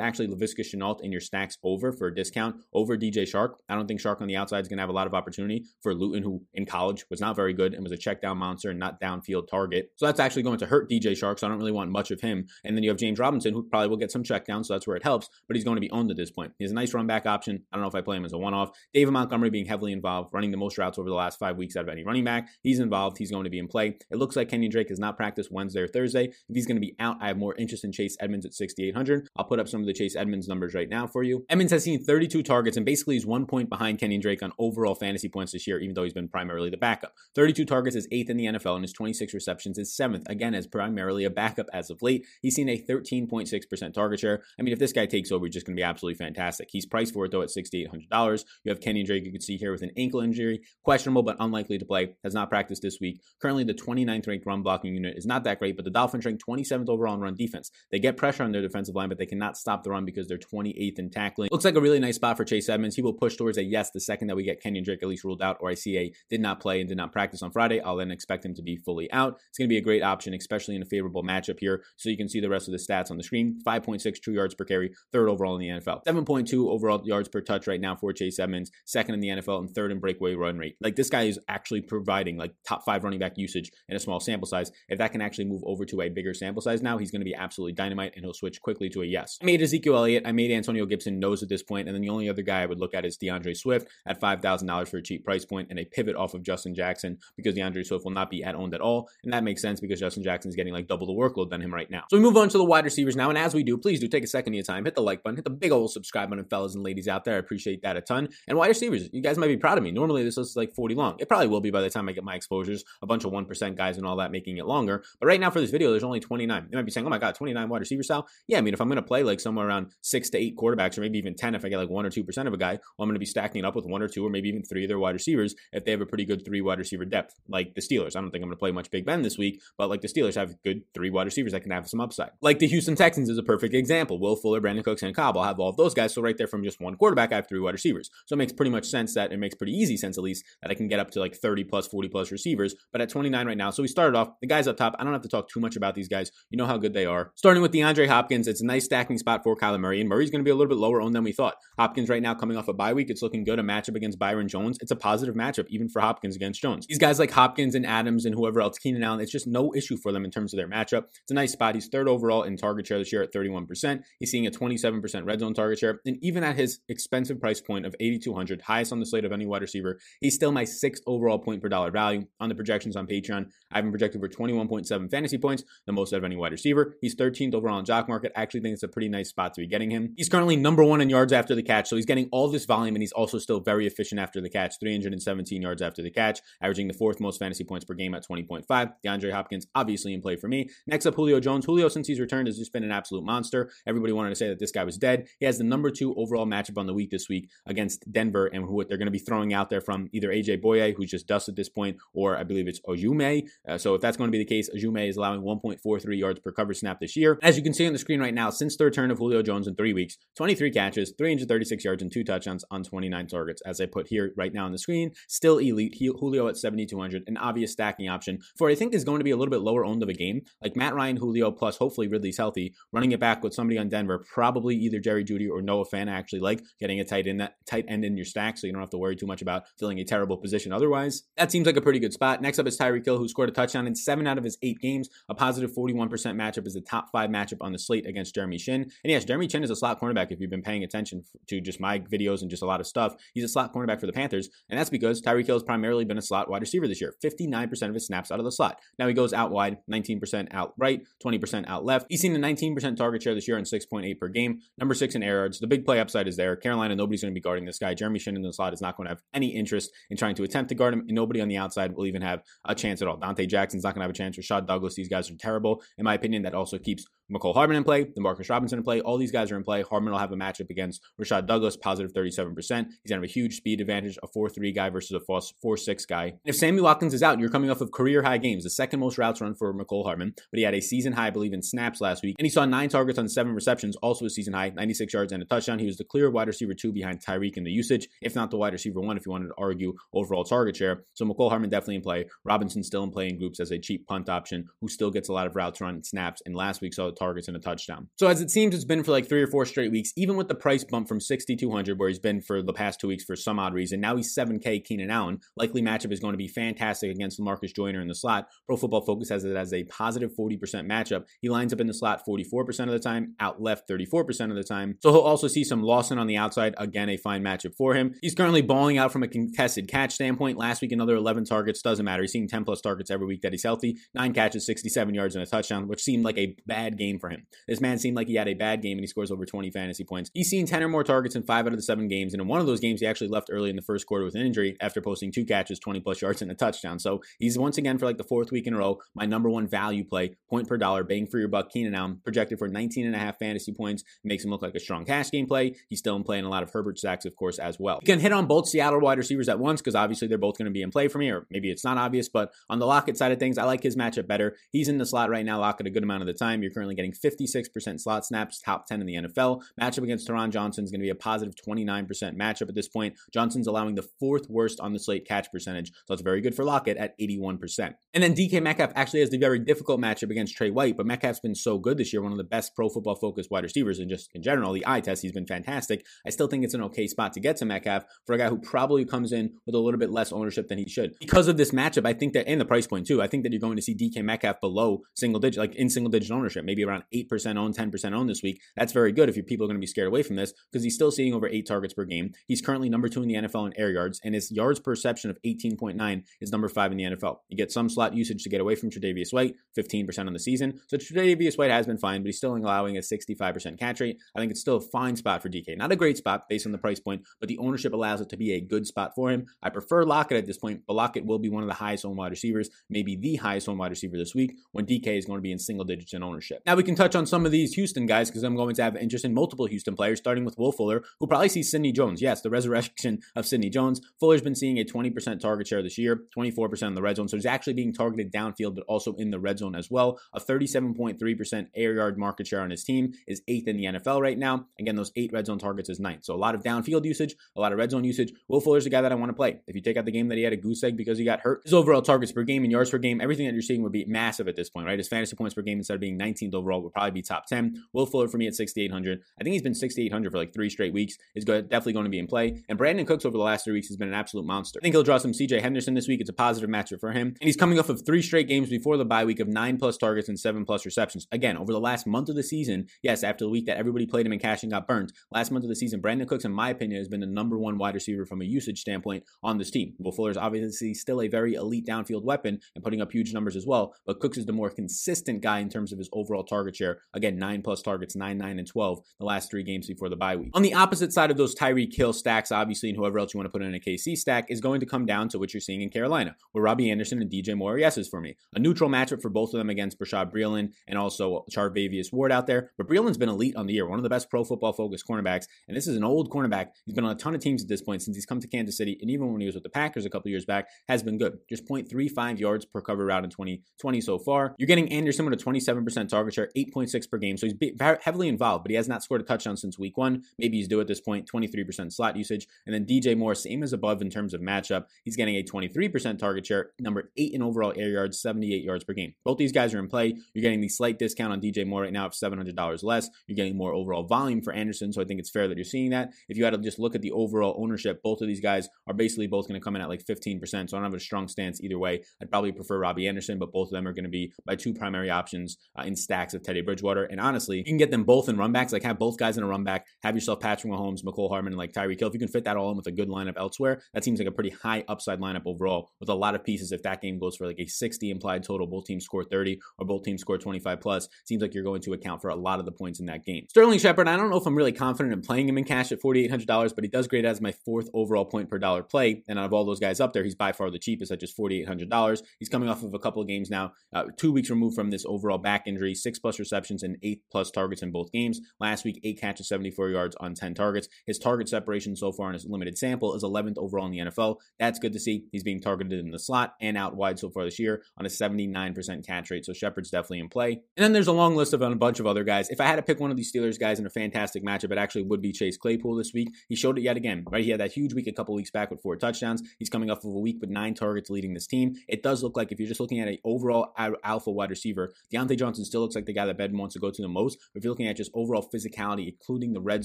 [0.00, 3.54] actually Laviska Shenault in your stacks over for a discount over DJ Chark.
[3.68, 5.64] I don't think Chark on the outside is going to have a lot of opportunity
[5.82, 8.70] for Luton, who in college was not very good and was a check down monster
[8.70, 9.90] and not downfield target.
[9.96, 11.38] So that's actually going to hurt DJ Chark.
[11.38, 12.46] So I don't really want much of him.
[12.64, 14.64] And then you have James Robinson, who probably will get some check down.
[14.64, 16.52] So that's where it helps, but he's going to be owned at this point.
[16.58, 17.62] He's a nice run back option.
[17.72, 18.70] I don't know if I play him as a one off.
[18.92, 21.84] David Montgomery being heavily involved, running the most routes over the last five weeks out
[21.84, 22.48] of any running back.
[22.62, 23.18] He's involved.
[23.18, 23.96] He's going to be in play.
[24.10, 26.24] It looks like Kenyon Drake has not practiced Wednesday or Thursday.
[26.26, 29.28] If he's going to be out, I have more interest in Chase Edmonds at 6,800.
[29.36, 31.44] I'll put up some of the Chase Edmonds numbers right now for you.
[31.48, 34.96] Edmonds has seen 32 targets and basically is one point behind Kenyon Drake on overall
[34.96, 37.14] fantasy points this year, even though he's been primarily the backup.
[37.36, 40.66] 32 targets is eighth in the NFL, and his 26 receptions is seventh, again, as
[40.66, 42.26] primarily a backup as of late.
[42.42, 44.42] He's seen a 13.6% target share.
[44.58, 46.66] I mean, if this guy takes over, he's just going to be absolutely fantastic.
[46.72, 48.44] He's priced for it, though, at $6,800.
[48.64, 51.78] You have Kenyon Drake, you can see here with an ankle injury, questionable but unlikely
[51.78, 53.20] to play, has not practiced this week.
[53.40, 56.40] Currently, the 29th ranked run blocking unit is not that great, but the Dolphins rank
[56.44, 57.70] 27th overall in run defense.
[57.92, 60.38] They get pressure on their defensive line, but they cannot stop the run because they're
[60.38, 61.50] 28th in tackling.
[61.52, 62.96] Looks like a really nice spot for Chase Edmonds.
[62.96, 65.24] He will push towards a yes the second that we get Kenyon Drake at least
[65.24, 67.80] ruled out, or I see a did not play and did not practice on Friday.
[67.80, 69.38] I'll then expect him to be fully out.
[69.48, 71.82] It's going to be a great option, especially in a favorable matchup here.
[71.96, 74.54] So you can see the rest of the stats on the screen 5.6 true yards
[74.54, 76.04] per carry, third overall in the NFL.
[76.04, 79.70] 7.2 overall yards per touch right now for Chase Edmonds, second in the NFL, and
[79.70, 80.76] third in breakaway run rate.
[80.80, 84.20] Like this guy is actually providing like top five running back usage in a small
[84.20, 84.70] sample size.
[84.88, 87.24] If that can actually move over to a bigger sample size now, he's going to
[87.24, 89.38] be absolutely dynamite and he'll switch quickly to a yes.
[89.42, 92.08] I made Ezekiel Elliott, I made Antonio Gibson nose at this point, and then the
[92.08, 95.24] only other guy I would look at is DeAndre Swift at $5,000 for a cheap
[95.24, 98.44] price point and a pivot off of Justin Jackson because DeAndre Swift will not be
[98.44, 99.08] at owned at all.
[99.24, 101.74] And that makes sense because Justin Jackson is getting like double the workload than him
[101.74, 102.04] right now.
[102.08, 103.28] So we move on to the wide receivers now.
[103.28, 105.24] And as we do, please do take a second of your time, hit the like
[105.24, 107.34] button, hit the big old subscribe button, fellas and ladies out there.
[107.34, 108.28] I appreciate that a ton.
[108.46, 109.90] And wide receivers, you guys might be proud of me.
[109.90, 111.16] Normally this list is like 40 long.
[111.18, 113.76] It probably will be by the time I get my exposures, a bunch of 1%
[113.76, 115.02] guys and all that making it longer.
[115.18, 116.68] But right now for this video, there's only 29.
[116.70, 118.28] You might be saying, oh my God, 29 wide receiver style?
[118.46, 120.96] Yeah, I mean, if I'm going to play like somewhere around six to eight quarterbacks,
[120.98, 123.04] or maybe even 10 if I get like one or 2% of a guy, well,
[123.04, 124.84] I'm going to be stacking it up with one or two, or maybe even three
[124.84, 127.74] of their wide receivers if they have a pretty good three wide receiver depth, like
[127.74, 128.16] the Steelers.
[128.16, 130.08] I don't think I'm going to play much Big Ben this week, but like the
[130.08, 132.30] Steelers have good three wide receivers that can have some upside.
[132.40, 134.18] Like the Houston Texans is a perfect example.
[134.18, 135.36] Will Fuller, Brandin Cooks, and Cobb.
[135.36, 136.14] I'll have all of those guys.
[136.14, 138.10] So right there from just one quarterback, I have three wide receivers.
[138.26, 140.70] So it makes pretty much sense that it makes pretty easy sense at least that
[140.70, 142.74] I can get up to like 30 plus, 40 plus receivers.
[142.92, 144.96] But at 29 right now, so we started off the guys up top.
[144.98, 146.30] I don't have to talk too much about these guys.
[146.50, 147.32] You know how good they are.
[147.34, 150.40] Starting with DeAndre Hopkins, it's a nice stacking spot for Kyler Murray, and Murray's going
[150.40, 151.54] to be a little bit lower owned than we thought.
[151.78, 153.58] Hopkins right now coming off a bye week, it's looking good.
[153.58, 154.78] A matchup against Byron Jones.
[154.80, 156.86] It's a positive matchup even for Hopkins against Jones.
[156.86, 159.96] These guys like Hopkins and Adams and whoever else, Keenan Allen, it's just no issue
[159.96, 161.04] for them in terms of their matchup.
[161.22, 161.74] It's a nice spot.
[161.74, 164.02] He's third overall in target share this year at 31%.
[164.18, 166.00] He's seeing a 27% red zone target share.
[166.04, 169.46] And even at his expensive price point of 8,200, highest on the slate of any
[169.46, 173.06] wide receiver, he's still my sixth overall point per dollar value on the projections on
[173.06, 173.46] Patreon.
[173.72, 176.96] I've been projected for 21.7 fantasy points, the most out of any wide receiver.
[177.00, 178.32] He's 13th overall in jock market.
[178.36, 180.14] I actually think it's a pretty nice spot to be getting him.
[180.16, 182.94] He's currently number one in yards after the catch, so he's getting all this volume
[182.94, 186.88] and he's also still very efficient after the catch, 317 yards after the catch, averaging
[186.88, 188.66] the fourth most fantasy points per game at 20.5.
[189.04, 190.68] DeAndre Hopkins obviously in play for me.
[190.86, 191.64] Next up, Julio Jones.
[191.64, 193.70] Julio, since he's returned, has just been an absolute monster.
[193.86, 195.28] Everybody wanted to say that this guy was dead.
[195.38, 198.64] He has the number two overall matchup on the week this week against Denver, and
[198.64, 201.48] who they're going to be throwing out there from either AJ Bouye, who's just dust
[201.48, 203.46] at this point, or I believe it's Ojume.
[203.68, 206.52] Uh, so if that's going to be the case, Ojume is allowing 1.43 yards per
[206.52, 207.38] cover snap this year.
[207.42, 209.66] As you can see on the screen right now, since the return of Julio Jones
[209.66, 211.12] in three weeks, 23 catches,
[211.46, 213.62] 336 yards, and two touchdowns on 29 targets.
[213.62, 215.96] As I put here right now on the screen, still elite.
[216.00, 219.36] Julio at 7,200, an obvious stacking option for I think is going to be a
[219.36, 220.42] little bit lower owned of a game.
[220.62, 224.18] Like Matt Ryan, Julio, plus hopefully Ridley's healthy, running it back with somebody on Denver,
[224.32, 226.08] probably either Jerry Jeudy or Noah Fant.
[226.08, 228.72] I actually like getting a tight end that tight end in your stack, so you
[228.72, 231.24] don't have to worry too much about filling a terrible position otherwise.
[231.36, 232.42] That seems like a pretty good spot.
[232.42, 234.80] Next up is Tyreek Hill, who scored a touchdown in seven out of his eight
[234.80, 235.08] games.
[235.28, 238.82] A positive 41% matchup is the top five matchup on the slate against Jeremy Chinn.
[238.82, 241.80] And yes, Jeremy Chinn is a slot cornerback if you've been paying attention to just
[241.80, 243.14] my videos and just a lot of stuff.
[243.34, 246.18] He's a slot cornerback for the Panthers, and that's because Tyreek Hill has primarily been
[246.18, 247.14] a slot wide receiver this year.
[247.22, 248.80] 59% of his snaps out of the slot.
[248.98, 252.06] Now he goes out wide, 19% out right, 20% out left.
[252.08, 254.60] He's seen a 19% target share this year and 6.8 per game.
[254.78, 255.58] Number six in air yards.
[255.58, 256.56] The big play upside is there.
[256.56, 257.94] Carolina, nobody's going to be guarding this guy.
[257.94, 260.42] Jeremy Chinn in the slot is not going to have any interest in trying to
[260.42, 263.08] attempt to guard him, and nobody on the outside will even have a chance at
[263.08, 263.18] all.
[263.18, 264.36] Donte Jackson's not going to have a chance.
[264.36, 265.82] Rasul Douglas, these guys are terrible.
[265.98, 269.00] In my opinion, that also keeps Mecole Hardman in play, Demarcus Robinson in play.
[269.00, 269.82] All these guys are in play.
[269.82, 272.56] Hardman will have a matchup against Rashad Douglas, positive 37%.
[272.56, 275.76] He's going to have a huge speed advantage, a 4 3 guy versus a 4
[275.76, 276.24] 6 guy.
[276.24, 279.00] And if Sammy Watkins is out, you're coming off of career high games, the second
[279.00, 281.62] most routes run for Mecole Hardman, but he had a season high, I believe, in
[281.62, 282.36] snaps last week.
[282.38, 285.42] And he saw nine targets on seven receptions, also a season high, 96 yards and
[285.42, 285.78] a touchdown.
[285.78, 288.56] He was the clear wide receiver two behind Tyreek in the usage, if not the
[288.56, 291.04] wide receiver one, if you wanted to argue overall target share.
[291.14, 292.26] So Mecole Hardman definitely in play.
[292.44, 295.32] Robinson still in play in groups as a cheap punt option who still gets a
[295.32, 296.42] lot of routes run and snaps.
[296.44, 298.08] And last week saw the targets and a touchdown.
[298.18, 300.48] So as it seems, it's been for like three or four straight weeks, even with
[300.48, 303.58] the price bump from 6,200 where he's been for the past two weeks for some
[303.58, 304.00] odd reason.
[304.00, 305.38] Now he's 7K Keenan Allen.
[305.56, 308.48] Likely matchup is going to be fantastic against Marcus Joyner in the slot.
[308.66, 310.58] Pro Football Focus has it as a positive 40%
[310.90, 311.24] matchup.
[311.40, 314.64] He lines up in the slot 44% of the time, out left 34% of the
[314.64, 314.96] time.
[315.02, 316.74] So he'll also see some Lawson on the outside.
[316.78, 318.14] Again, a fine matchup for him.
[318.22, 320.58] He's currently balling out from a contested catch standpoint.
[320.58, 321.82] Last week, another 11 targets.
[321.82, 322.22] Doesn't matter.
[322.22, 323.98] He's seeing 10 plus targets every week that he's healthy.
[324.14, 327.46] Nine catches, 67 yards, and a touchdown, which seemed like a bad game for him.
[327.66, 330.04] This man seemed like he had a bad game and he scores over 20 fantasy
[330.04, 330.30] points.
[330.34, 332.32] He's seen 10 or more targets in five out of the seven games.
[332.32, 334.34] And in one of those games, he actually left early in the first quarter with
[334.34, 336.98] an injury after posting two catches, 20 plus yards, and a touchdown.
[336.98, 339.66] So he's once again for like the fourth week in a row, my number one
[339.66, 343.14] value play, point per dollar, bang for your buck, Keenan Allen, projected for 19 and
[343.14, 344.04] a half fantasy points.
[344.24, 345.74] Makes him look like a strong cash game play.
[345.88, 347.98] He's still in play in a lot of Herbert sacks, of course, as well.
[348.02, 350.66] You can hit on both Seattle wide receivers at once because obviously they're both going
[350.66, 353.16] to be in play for me, or maybe it's not obvious, but on the Lockett
[353.16, 354.56] side of things, I like his matchup better.
[354.70, 356.62] He's in the slot right now, Lockett a good amount of the time.
[356.62, 359.62] You're currently getting 56% slot snaps, top 10 in the NFL.
[359.80, 363.14] Matchup against Taron Johnson is going to be a positive 29% matchup at this point.
[363.32, 366.64] Johnson's allowing the fourth worst on the slate catch percentage, so it's very good for
[366.64, 367.94] Lockett at 81%.
[368.14, 371.40] And then DK Metcalf actually has the very difficult matchup against Trey White, but Metcalf's
[371.40, 374.10] been so good this year, one of the best pro football focused wide receivers, and
[374.10, 376.04] just in general, the eye test, he's been fantastic.
[376.26, 378.58] I still think it's an okay spot to get to Metcalf for a guy who
[378.58, 381.14] probably comes in with a little bit less ownership than he should.
[381.18, 383.52] Because of this matchup, I think that, and the price point too, I think that
[383.52, 386.79] you're going to see DK Metcalf below single digit, like in single digit ownership, maybe
[386.84, 388.60] around 8% owned, 10% owned this week.
[388.76, 390.84] That's very good if your people are going to be scared away from this because
[390.84, 392.32] he's still seeing over eight targets per game.
[392.46, 395.30] He's currently number two in the NFL in air yards, and his yards per reception
[395.30, 397.38] of 18.9 is number five in the NFL.
[397.48, 400.80] You get some slot usage to get away from Tre'Davious White, 15% on the season.
[400.88, 404.18] So Tre'Davious White has been fine, but he's still allowing a 65% catch rate.
[404.34, 405.76] I think it's still a fine spot for DK.
[405.76, 408.36] Not a great spot based on the price point, but the ownership allows it to
[408.36, 409.46] be a good spot for him.
[409.62, 412.16] I prefer Lockett at this point, but Lockett will be one of the highest owned
[412.16, 415.42] wide receivers, maybe the highest owned wide receiver this week when DK is going to
[415.42, 416.62] be in single digits in ownership.
[416.70, 418.94] Now we can touch on some of these Houston guys because I'm going to have
[418.94, 422.22] interest in multiple Houston players, starting with Will Fuller, who probably sees Sidney Jones.
[422.22, 424.00] Yes, the resurrection of Sidney Jones.
[424.20, 427.26] Fuller's been seeing a 20% target share this year, 24% in the red zone.
[427.26, 430.20] So he's actually being targeted downfield, but also in the red zone as well.
[430.32, 434.38] A 37.3% air yard market share on his team is eighth in the NFL right
[434.38, 434.66] now.
[434.78, 436.24] Again, those eight red zone targets is ninth.
[436.24, 438.32] So a lot of downfield usage, a lot of red zone usage.
[438.46, 439.60] Will Fuller's a guy that I want to play.
[439.66, 441.40] If you take out the game that he had a goose egg because he got
[441.40, 443.90] hurt, his overall targets per game and yards per game, everything that you're seeing would
[443.90, 444.96] be massive at this point, right?
[445.00, 447.82] His fantasy points per game instead of being 19th overall would probably be top 10.
[447.92, 449.20] Will Fuller for me at 6,800.
[449.40, 451.16] I think he's been 6,800 for like three straight weeks.
[451.34, 452.62] Is definitely going to be in play.
[452.68, 454.78] And Brandin Cooks over the last three weeks has been an absolute monster.
[454.80, 456.20] I think he'll draw some CJ Henderson this week.
[456.20, 457.28] It's a positive matchup for him.
[457.28, 459.96] And he's coming off of three straight games before the bye week of nine plus
[459.96, 461.26] targets and seven plus receptions.
[461.32, 464.26] Again, over the last month of the season, yes, after the week that everybody played
[464.26, 466.70] him in cash and got burnt, last month of the season, Brandin Cooks, in my
[466.70, 469.94] opinion, has been the number one wide receiver from a usage standpoint on this team.
[469.98, 473.56] Will Fuller is obviously still a very elite downfield weapon and putting up huge numbers
[473.56, 476.76] as well, but Cooks is the more consistent guy in terms of his overall target
[476.76, 476.98] share.
[477.14, 480.36] Again, nine plus targets, nine, nine, and 12 the last three games before the bye
[480.36, 480.50] week.
[480.54, 483.46] On the opposite side of those Tyreek Hill stacks, obviously, and whoever else you want
[483.46, 485.80] to put in a KC stack, is going to come down to what you're seeing
[485.80, 488.36] in Carolina, where Robbie Anderson and DJ Moore are yeses for me.
[488.54, 492.46] A neutral matchup for both of them against Bashaud Breeland and also Charvarius Ward out
[492.46, 492.72] there.
[492.76, 495.44] But Breeland's been elite on the year, one of the best pro football focused cornerbacks.
[495.68, 496.68] And this is an old cornerback.
[496.84, 498.76] He's been on a ton of teams at this point since he's come to Kansas
[498.76, 498.98] City.
[499.00, 501.38] And even when he was with the Packers a couple years back, has been good.
[501.48, 504.54] Just 0.35 yards per cover route in 2020 so far.
[504.58, 507.36] You're getting Anderson with a 27% target share, 8.6 per game.
[507.36, 507.72] So he's
[508.02, 510.22] heavily involved, but he has not scored a touchdown since week one.
[510.38, 512.46] Maybe he's due at this point, 23% slot usage.
[512.66, 514.86] And then DJ Moore, same as above in terms of matchup.
[515.04, 518.92] He's getting a 23% target share, number eight in overall air yards, 78 yards per
[518.92, 519.14] game.
[519.24, 520.14] Both these guys are in play.
[520.34, 523.08] You're getting the slight discount on DJ Moore right now of $700 less.
[523.26, 524.92] You're getting more overall volume for Anderson.
[524.92, 526.12] So I think it's fair that you're seeing that.
[526.28, 528.94] If you had to just look at the overall ownership, both of these guys are
[528.94, 530.40] basically both going to come in at like 15%.
[530.48, 532.02] So I don't have a strong stance either way.
[532.20, 534.74] I'd probably prefer Robbie Anderson, but both of them are going to be my two
[534.74, 537.04] primary options uh, in stacks of Teddy Bridgewater.
[537.04, 538.72] And honestly, you can get them both in runbacks.
[538.72, 539.86] Like have both guys in a run back.
[540.02, 542.08] Have yourself Patrick Mahomes, Mecole Hardman, and like Tyreek Hill.
[542.08, 544.28] If you can fit that all in with a good lineup elsewhere, that seems like
[544.28, 546.72] a pretty high upside lineup overall with a lot of pieces.
[546.72, 549.86] If that game goes for like a 60 implied total, both teams score 30 or
[549.86, 552.64] both teams score 25 plus, seems like you're going to account for a lot of
[552.64, 553.46] the points in that game.
[553.48, 556.00] Sterling Shepard, I don't know if I'm really confident in playing him in cash at
[556.00, 559.22] $4,800, but he does grade as my fourth overall point per dollar play.
[559.28, 561.36] And out of all those guys up there, he's by far the cheapest at just
[561.36, 562.22] $4,800.
[562.38, 565.04] He's coming off of a couple of games now, uh, two weeks removed from this
[565.06, 568.40] overall back injury, 6% plus receptions and eight plus targets in both games.
[568.58, 570.88] Last week, eight catches, 74 yards on 10 targets.
[571.06, 574.36] His target separation so far in his limited sample is 11th overall in the NFL.
[574.58, 575.24] That's good to see.
[575.32, 578.08] He's being targeted in the slot and out wide so far this year on a
[578.08, 579.44] 79% catch rate.
[579.44, 580.60] So Shepard's definitely in play.
[580.76, 582.48] And then there's a long list of a bunch of other guys.
[582.50, 584.78] If I had to pick one of these Steelers guys in a fantastic matchup, it
[584.78, 586.28] actually would be Chase Claypool this week.
[586.48, 587.44] He showed it yet again, right?
[587.44, 589.42] He had that huge week a couple weeks back with four touchdowns.
[589.58, 591.74] He's coming off of a week with nine targets leading this team.
[591.88, 593.72] It does look like if you're just looking at an overall
[594.04, 596.90] alpha wide receiver, Diontae Johnson still looks like the guy that Ben wants to go
[596.90, 597.38] to the most.
[597.54, 599.84] If you're looking at just overall physicality, including the red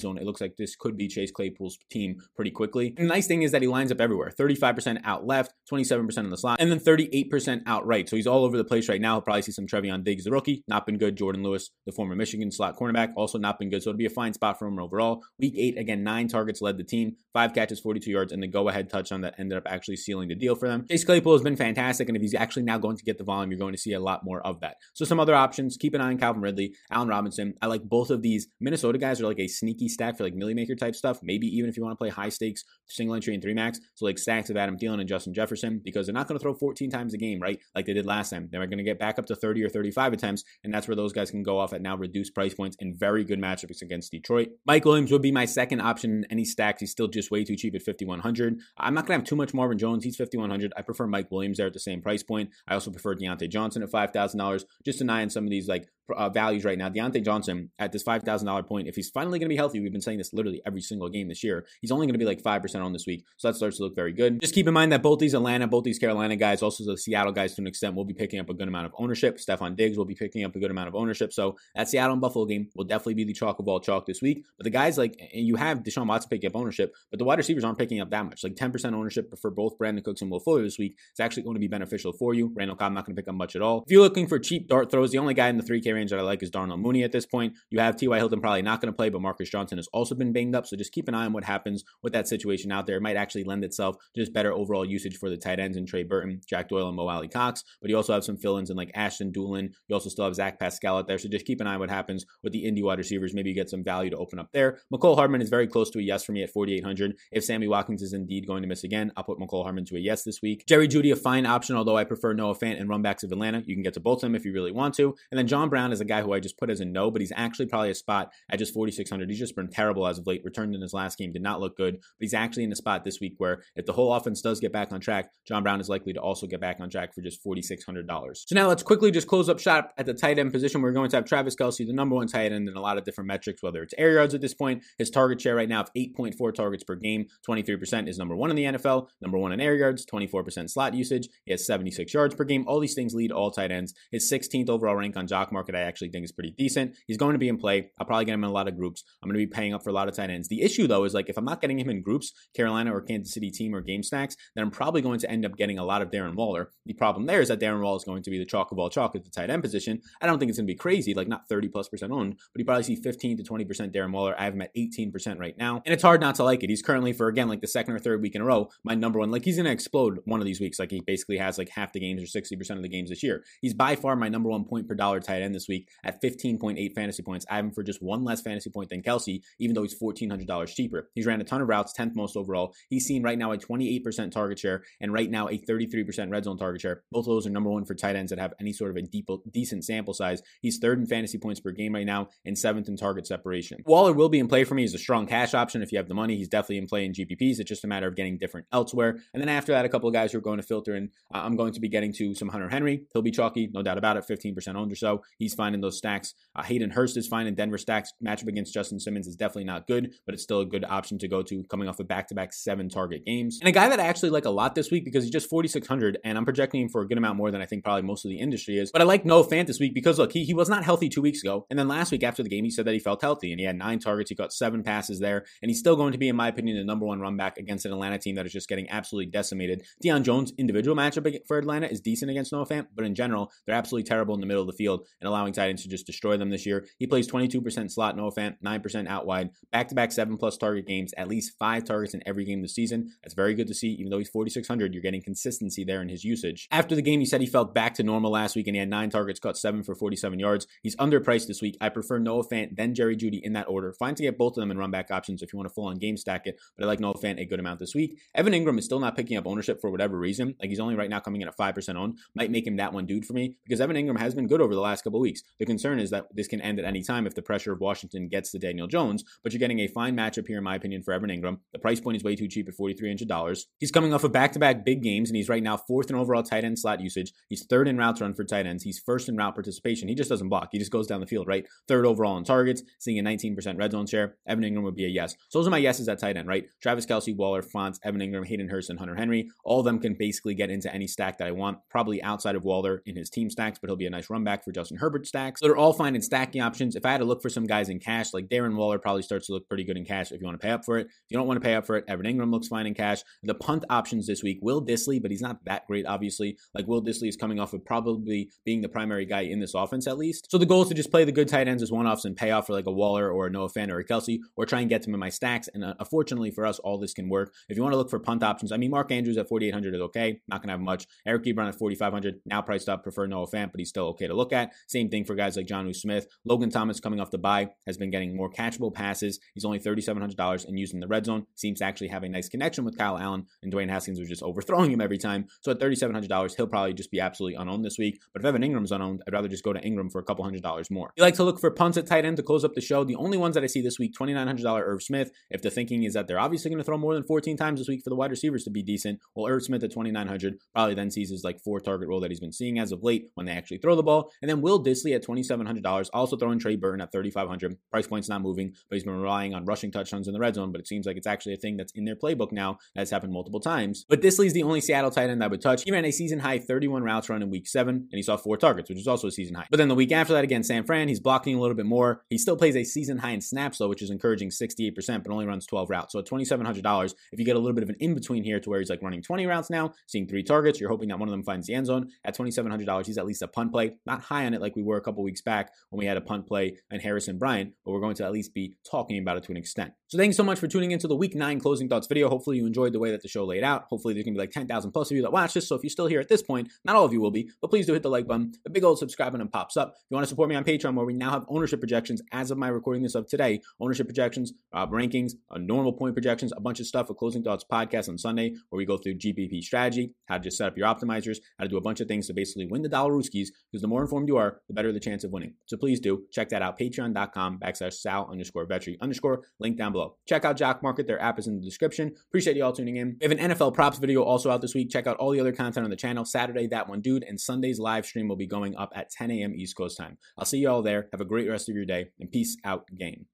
[0.00, 2.94] zone, it looks like this could be Chase Claypool's team pretty quickly.
[2.96, 6.30] And the nice thing is that he lines up everywhere 35% out left, 27% in
[6.30, 8.08] the slot, and then 38% out right.
[8.08, 9.14] So he's all over the place right now.
[9.14, 11.16] He'll probably see some Trevon Diggs, the rookie, not been good.
[11.16, 13.82] Jourdan Lewis, the former Michigan slot cornerback, also not been good.
[13.82, 15.22] So it'll be a fine spot for him overall.
[15.38, 18.68] Week eight, again, nine targets led the team, five catches, 42 yards, and the go
[18.68, 20.86] ahead touchdown that ended up actually sealing the deal for them.
[20.88, 22.08] Chase Claypool has been fantastic.
[22.08, 24.00] And if he's actually now going to get the volume, you're going to see a
[24.00, 24.76] lot more of that.
[24.94, 27.54] So some other options, keep an eye Calvin Ridley, Allen Robinson.
[27.60, 28.48] I like both of these.
[28.60, 31.20] Minnesota guys are like a sneaky stack for like Milly Maker type stuff.
[31.22, 33.80] Maybe even if you want to play high stakes single entry and three max.
[33.94, 36.54] So like stacks of Adam Thielen and Justin Jefferson because they're not going to throw
[36.54, 37.58] 14 times a game, right?
[37.74, 38.48] Like they did last time.
[38.50, 40.44] They're going to get back up to 30 or 35 attempts.
[40.64, 43.24] And that's where those guys can go off at now reduced price points and very
[43.24, 44.48] good matchups against Detroit.
[44.66, 46.80] Mike Williams would be my second option in any stacks.
[46.80, 48.60] He's still just way too cheap at 5,100.
[48.78, 50.04] I'm not going to have too much Marvin Jones.
[50.04, 50.72] He's 5,100.
[50.76, 52.50] I prefer Mike Williams there at the same price point.
[52.68, 55.88] I also prefer Diontae Johnson at $5,000 just to eye on some of these like
[56.14, 56.88] uh, values right now.
[56.88, 60.00] Diontae Johnson at this $5,000 point, if he's finally going to be healthy, we've been
[60.00, 62.84] saying this literally every single game this year, he's only going to be like 5%
[62.84, 63.24] on this week.
[63.36, 64.40] So that starts to look very good.
[64.40, 67.32] Just keep in mind that both these Atlanta, both these Carolina guys, also the Seattle
[67.32, 69.38] guys to an extent, will be picking up a good amount of ownership.
[69.38, 71.32] Stefon Diggs will be picking up a good amount of ownership.
[71.32, 74.22] So that Seattle and Buffalo game will definitely be the chalk of all chalk this
[74.22, 74.44] week.
[74.58, 77.38] But the guys like, and you have Deshaun Watson picking up ownership, but the wide
[77.38, 78.44] receivers aren't picking up that much.
[78.44, 81.54] Like 10% ownership for both Brandin Cooks and Will Fuller this week is actually going
[81.54, 82.52] to be beneficial for you.
[82.54, 83.82] Randall Cobb not going to pick up much at all.
[83.86, 86.22] If you're looking for cheap dart throws, the only guy in the 3K that I
[86.22, 87.54] like is Darnell Mooney at this point.
[87.70, 88.16] You have T.Y.
[88.16, 90.66] Hilton probably not going to play, but Marcus Johnson has also been banged up.
[90.66, 92.96] So just keep an eye on what happens with that situation out there.
[92.96, 95.88] It might actually lend itself to just better overall usage for the tight ends and
[95.88, 97.64] Trey Burton, Jack Doyle, and Mo Alie-Cox.
[97.80, 99.70] But you also have some fill ins in like Ashton Dulin.
[99.88, 101.18] You also still have Zach Pascal out there.
[101.18, 103.34] So just keep an eye on what happens with the Indy wide receivers.
[103.34, 104.78] Maybe you get some value to open up there.
[104.92, 107.16] Mecole Hardman is very close to a yes for me at 4,800.
[107.32, 110.00] If Sammy Watkins is indeed going to miss again, I'll put Mecole Hardman to a
[110.00, 110.64] yes this week.
[110.66, 113.62] Jerry Jeudy, a fine option, although I prefer Noah Fant and runbacks of Atlanta.
[113.64, 115.14] You can get to both of them if you really want to.
[115.30, 117.20] And then John Brown is a guy who I just put as a no, but
[117.20, 119.28] he's actually probably a spot at just 4,600.
[119.28, 120.42] He's just been terrible as of late.
[120.44, 123.04] Returned in his last game, did not look good, but he's actually in a spot
[123.04, 125.88] this week where if the whole offense does get back on track, John Brown is
[125.88, 128.36] likely to also get back on track for just $4,600.
[128.46, 130.82] So now let's quickly just close up shop at the tight end position.
[130.82, 133.04] We're going to have Travis Kelce, the number one tight end, in a lot of
[133.04, 135.92] different metrics, whether it's air yards at this point, his target share right now of
[135.94, 139.76] 8.4 targets per game, 23% is number one in the NFL, number one in air
[139.76, 141.28] yards, 24% slot usage.
[141.44, 142.64] He has 76 yards per game.
[142.66, 143.94] All these things lead all tight ends.
[144.10, 146.96] His 16th overall rank on Jock Market, I actually think is pretty decent.
[147.06, 147.90] He's going to be in play.
[147.98, 149.04] I'll probably get him in a lot of groups.
[149.22, 150.48] I'm going to be paying up for a lot of tight ends.
[150.48, 153.34] The issue though is like if I'm not getting him in groups, Carolina or Kansas
[153.34, 156.02] City team or game stacks, then I'm probably going to end up getting a lot
[156.02, 156.70] of Darren Waller.
[156.86, 158.90] The problem there is that Darren Waller is going to be the chalk of all
[158.90, 160.00] chalk at the tight end position.
[160.20, 162.58] I don't think it's going to be crazy, like not 30 plus percent owned, but
[162.58, 164.34] you probably see 15 to 20 percent Darren Waller.
[164.38, 166.70] I have him at 18% right now, and it's hard not to like it.
[166.70, 169.18] He's currently for again like the second or third week in a row, my number
[169.18, 169.30] one.
[169.30, 170.78] Like he's going to explode one of these weeks.
[170.78, 173.44] Like he basically has like half the games or 60% of the games this year.
[173.60, 176.94] He's by far my number one point per dollar tight end this week at 15.8
[176.94, 177.46] fantasy points.
[177.48, 180.74] I have him for just one less fantasy point than Kelce, even though he's $1,400
[180.74, 181.08] cheaper.
[181.14, 182.74] He's ran a ton of routes, 10th most overall.
[182.88, 186.58] He's seen right now a 28% target share and right now a 33% red zone
[186.58, 187.02] target share.
[187.10, 189.02] Both of those are number one for tight ends that have any sort of a
[189.02, 190.42] deep, decent sample size.
[190.60, 193.82] He's third in fantasy points per game right now and seventh in target separation.
[193.86, 194.82] Waller will be in play for me.
[194.82, 195.82] He's a strong cash option.
[195.82, 197.58] If you have the money, he's definitely in play in GPPs.
[197.58, 199.18] It's just a matter of getting different elsewhere.
[199.32, 201.10] And then after that, a couple of guys who are going to filter in.
[201.32, 203.06] I'm going to be getting to some Hunter Henry.
[203.12, 204.24] He'll be chalky, no doubt about it.
[204.28, 205.22] 15% owned or so.
[205.38, 206.34] He's fine in those stacks.
[206.54, 208.12] Uh, Hayden Hurst is fine in Denver stacks.
[208.24, 211.28] Matchup against Justin Simmons is definitely not good, but it's still a good option to
[211.28, 213.58] go to coming off of back to back seven target games.
[213.60, 216.18] And a guy that I actually like a lot this week because he's just 4,600
[216.24, 218.30] and I'm projecting him for a good amount more than I think probably most of
[218.30, 218.90] the industry is.
[218.92, 221.22] But I like Noah Fant this week because look, he, he was not healthy two
[221.22, 221.66] weeks ago.
[221.70, 223.66] And then last week after the game, he said that he felt healthy and he
[223.66, 224.30] had nine targets.
[224.30, 225.44] He got seven passes there.
[225.62, 227.86] And he's still going to be, in my opinion, the number one run back against
[227.86, 229.82] an Atlanta team that is just getting absolutely decimated.
[230.04, 233.76] Deion Jones' individual matchup for Atlanta is decent against Noah Fant, but in general, they're
[233.76, 236.50] absolutely terrible in the middle of the field and allowing Titans to just destroy them
[236.50, 236.86] this year.
[236.98, 240.86] He plays 22% slot, Noah Fant, 9% out wide, back to back seven plus target
[240.86, 243.12] games, at least five targets in every game this season.
[243.22, 243.88] That's very good to see.
[243.88, 246.68] Even though he's 4,600, you're getting consistency there in his usage.
[246.70, 248.88] After the game, he said he felt back to normal last week and he had
[248.88, 250.66] nine targets, caught seven for 47 yards.
[250.82, 251.76] He's underpriced this week.
[251.80, 253.92] I prefer Noah Fant, then Jerry Jeudy in that order.
[253.98, 255.86] Fine to get both of them in run back options if you want to full
[255.86, 258.18] on game stack it, but I like Noah Fant a good amount this week.
[258.34, 260.54] Evan Engram is still not picking up ownership for whatever reason.
[260.60, 262.18] Like he's only right now coming in at 5% owned.
[262.34, 264.74] Might make him that one dude for me because Evan Engram has been good over
[264.74, 265.25] the last couple weeks.
[265.58, 268.28] The concern is that this can end at any time if the pressure of Washington
[268.28, 271.12] gets to Daniel Jones, but you're getting a fine matchup here, in my opinion, for
[271.12, 271.58] Evan Engram.
[271.72, 273.60] The price point is way too cheap at $4,300.
[273.78, 276.16] He's coming off of back to back big games, and he's right now fourth in
[276.16, 277.32] overall tight end slot usage.
[277.48, 278.82] He's third in routes run for tight ends.
[278.82, 280.08] He's first in route participation.
[280.08, 281.66] He just doesn't block, he just goes down the field, right?
[281.88, 284.36] Third overall in targets, seeing a 19% red zone share.
[284.46, 285.34] Evan Engram would be a yes.
[285.48, 286.66] So those are my yeses at tight end, right?
[286.80, 289.48] Travis Kelce, Waller, Fant, Evan Engram, Hayden Hurst, and Hunter Henry.
[289.64, 292.64] All of them can basically get into any stack that I want, probably outside of
[292.64, 295.15] Waller in his team stacks, but he'll be a nice run back for Justin Herbert
[295.24, 295.60] stacks.
[295.60, 296.96] So they're all fine in stacking options.
[296.96, 299.46] If I had to look for some guys in cash, like Darren Waller probably starts
[299.46, 301.06] to look pretty good in cash if you want to pay up for it.
[301.06, 303.22] If you don't want to pay up for it, Evan Engram looks fine in cash.
[303.44, 306.58] The punt options this week, Will Dissly, but he's not that great, obviously.
[306.74, 310.08] Like Will Dissly is coming off of probably being the primary guy in this offense
[310.08, 310.50] at least.
[310.50, 312.36] So the goal is to just play the good tight ends as one offs and
[312.36, 314.80] pay off for like a Waller or a Noah Fant or a Kelce or try
[314.80, 315.68] and get them in my stacks.
[315.72, 317.54] And uh, unfortunately for us, all this can work.
[317.68, 320.00] If you want to look for punt options, I mean, Mark Andrews at 4,800 is
[320.02, 320.40] okay.
[320.48, 321.06] Not going to have much.
[321.26, 323.02] Eric Ebron at 4,500, now priced up.
[323.02, 324.72] Prefer Noah Fant, but he's still okay to look at.
[324.86, 326.26] Same thing for guys like Jonnu Smith.
[326.44, 329.38] Logan Thomas coming off the bye has been getting more catchable passes.
[329.54, 331.46] He's only $3,700 and using the red zone.
[331.54, 334.42] Seems to actually have a nice connection with Kyle Allen, and Dwayne Haskins was just
[334.42, 335.46] overthrowing him every time.
[335.62, 338.20] So at $3,700, he'll probably just be absolutely unowned this week.
[338.32, 340.62] But if Evan Engram's unowned, I'd rather just go to Engram for a couple hundred
[340.62, 341.12] dollars more.
[341.16, 343.04] You like to look for punts at tight end to close up the show.
[343.04, 345.30] The only ones that I see this week, $2,900 Irv Smith.
[345.50, 347.88] If the thinking is that they're obviously going to throw more than 14 times this
[347.88, 351.10] week for the wide receivers to be decent, well, Irv Smith at 2,900 probably then
[351.10, 353.52] sees his like four target role that he's been seeing as of late when they
[353.52, 354.30] actually throw the ball.
[354.42, 357.76] And then Will Dissly at $2,700, also throwing Trey Burton at 3,500.
[357.90, 360.72] Price point's not moving, but he's been relying on rushing touchdowns in the red zone.
[360.72, 362.78] But it seems like it's actually a thing that's in their playbook now.
[362.94, 364.04] That's happened multiple times.
[364.08, 365.82] But Dissly's the only Seattle tight end I would touch.
[365.84, 368.56] He ran a season high 31 routes run in week seven, and he saw four
[368.56, 369.66] targets, which is also a season high.
[369.70, 372.22] But then the week after that, again, San Fran, he's blocking a little bit more.
[372.30, 375.46] He still plays a season high in snaps, though, which is encouraging 68%, but only
[375.46, 376.12] runs 12 routes.
[376.12, 378.70] So at $2,700, if you get a little bit of an in between here to
[378.70, 381.32] where he's like running 20 routes now, seeing three targets, you're hoping that one of
[381.32, 382.10] them finds the end zone.
[382.24, 383.94] At $2,700, he's at least a punt play.
[384.06, 386.20] Not high on it like we were a couple weeks back when we had a
[386.20, 389.42] punt play and Harrison Bryant, but we're going to at least be talking about it
[389.44, 389.92] to an extent.
[390.08, 392.28] So thanks so much for tuning into the week nine closing thoughts video.
[392.28, 393.86] Hopefully you enjoyed the way that the show laid out.
[393.90, 395.68] Hopefully there's gonna be like 10,000 plus of you that watch this.
[395.68, 397.68] So if you're still here at this point, not all of you will be, but
[397.68, 398.52] please do hit the like button.
[398.64, 399.94] The big old subscribe button pops up.
[399.96, 402.50] If you want to support me on Patreon, where we now have ownership projections as
[402.50, 406.60] of my recording this of today, ownership projections, uh, rankings, uh, normal point projections, a
[406.60, 407.10] bunch of stuff.
[407.10, 410.56] A closing thoughts podcast on Sunday where we go through GPP strategy, how to just
[410.56, 412.88] set up your optimizers, how to do a bunch of things to basically win the
[412.88, 413.48] dollar rooskies.
[413.70, 415.54] Because the more informed you are, the better the chance of winning.
[415.66, 416.78] So please do check that out.
[416.78, 420.16] Patreon.com backslash Sal underscore Vetri underscore link down below.
[420.28, 421.06] Check out Jock Market.
[421.06, 422.14] Their app is in the description.
[422.28, 423.16] Appreciate you all tuning in.
[423.20, 424.90] We have an NFL props video also out this week.
[424.90, 426.24] Check out all the other content on the channel.
[426.24, 429.54] Saturday, that one dude, and Sunday's live stream will be going up at 10 a.m.
[429.54, 430.18] East Coast time.
[430.38, 431.08] I'll see you all there.
[431.12, 433.26] Have a great rest of your day and peace out, game.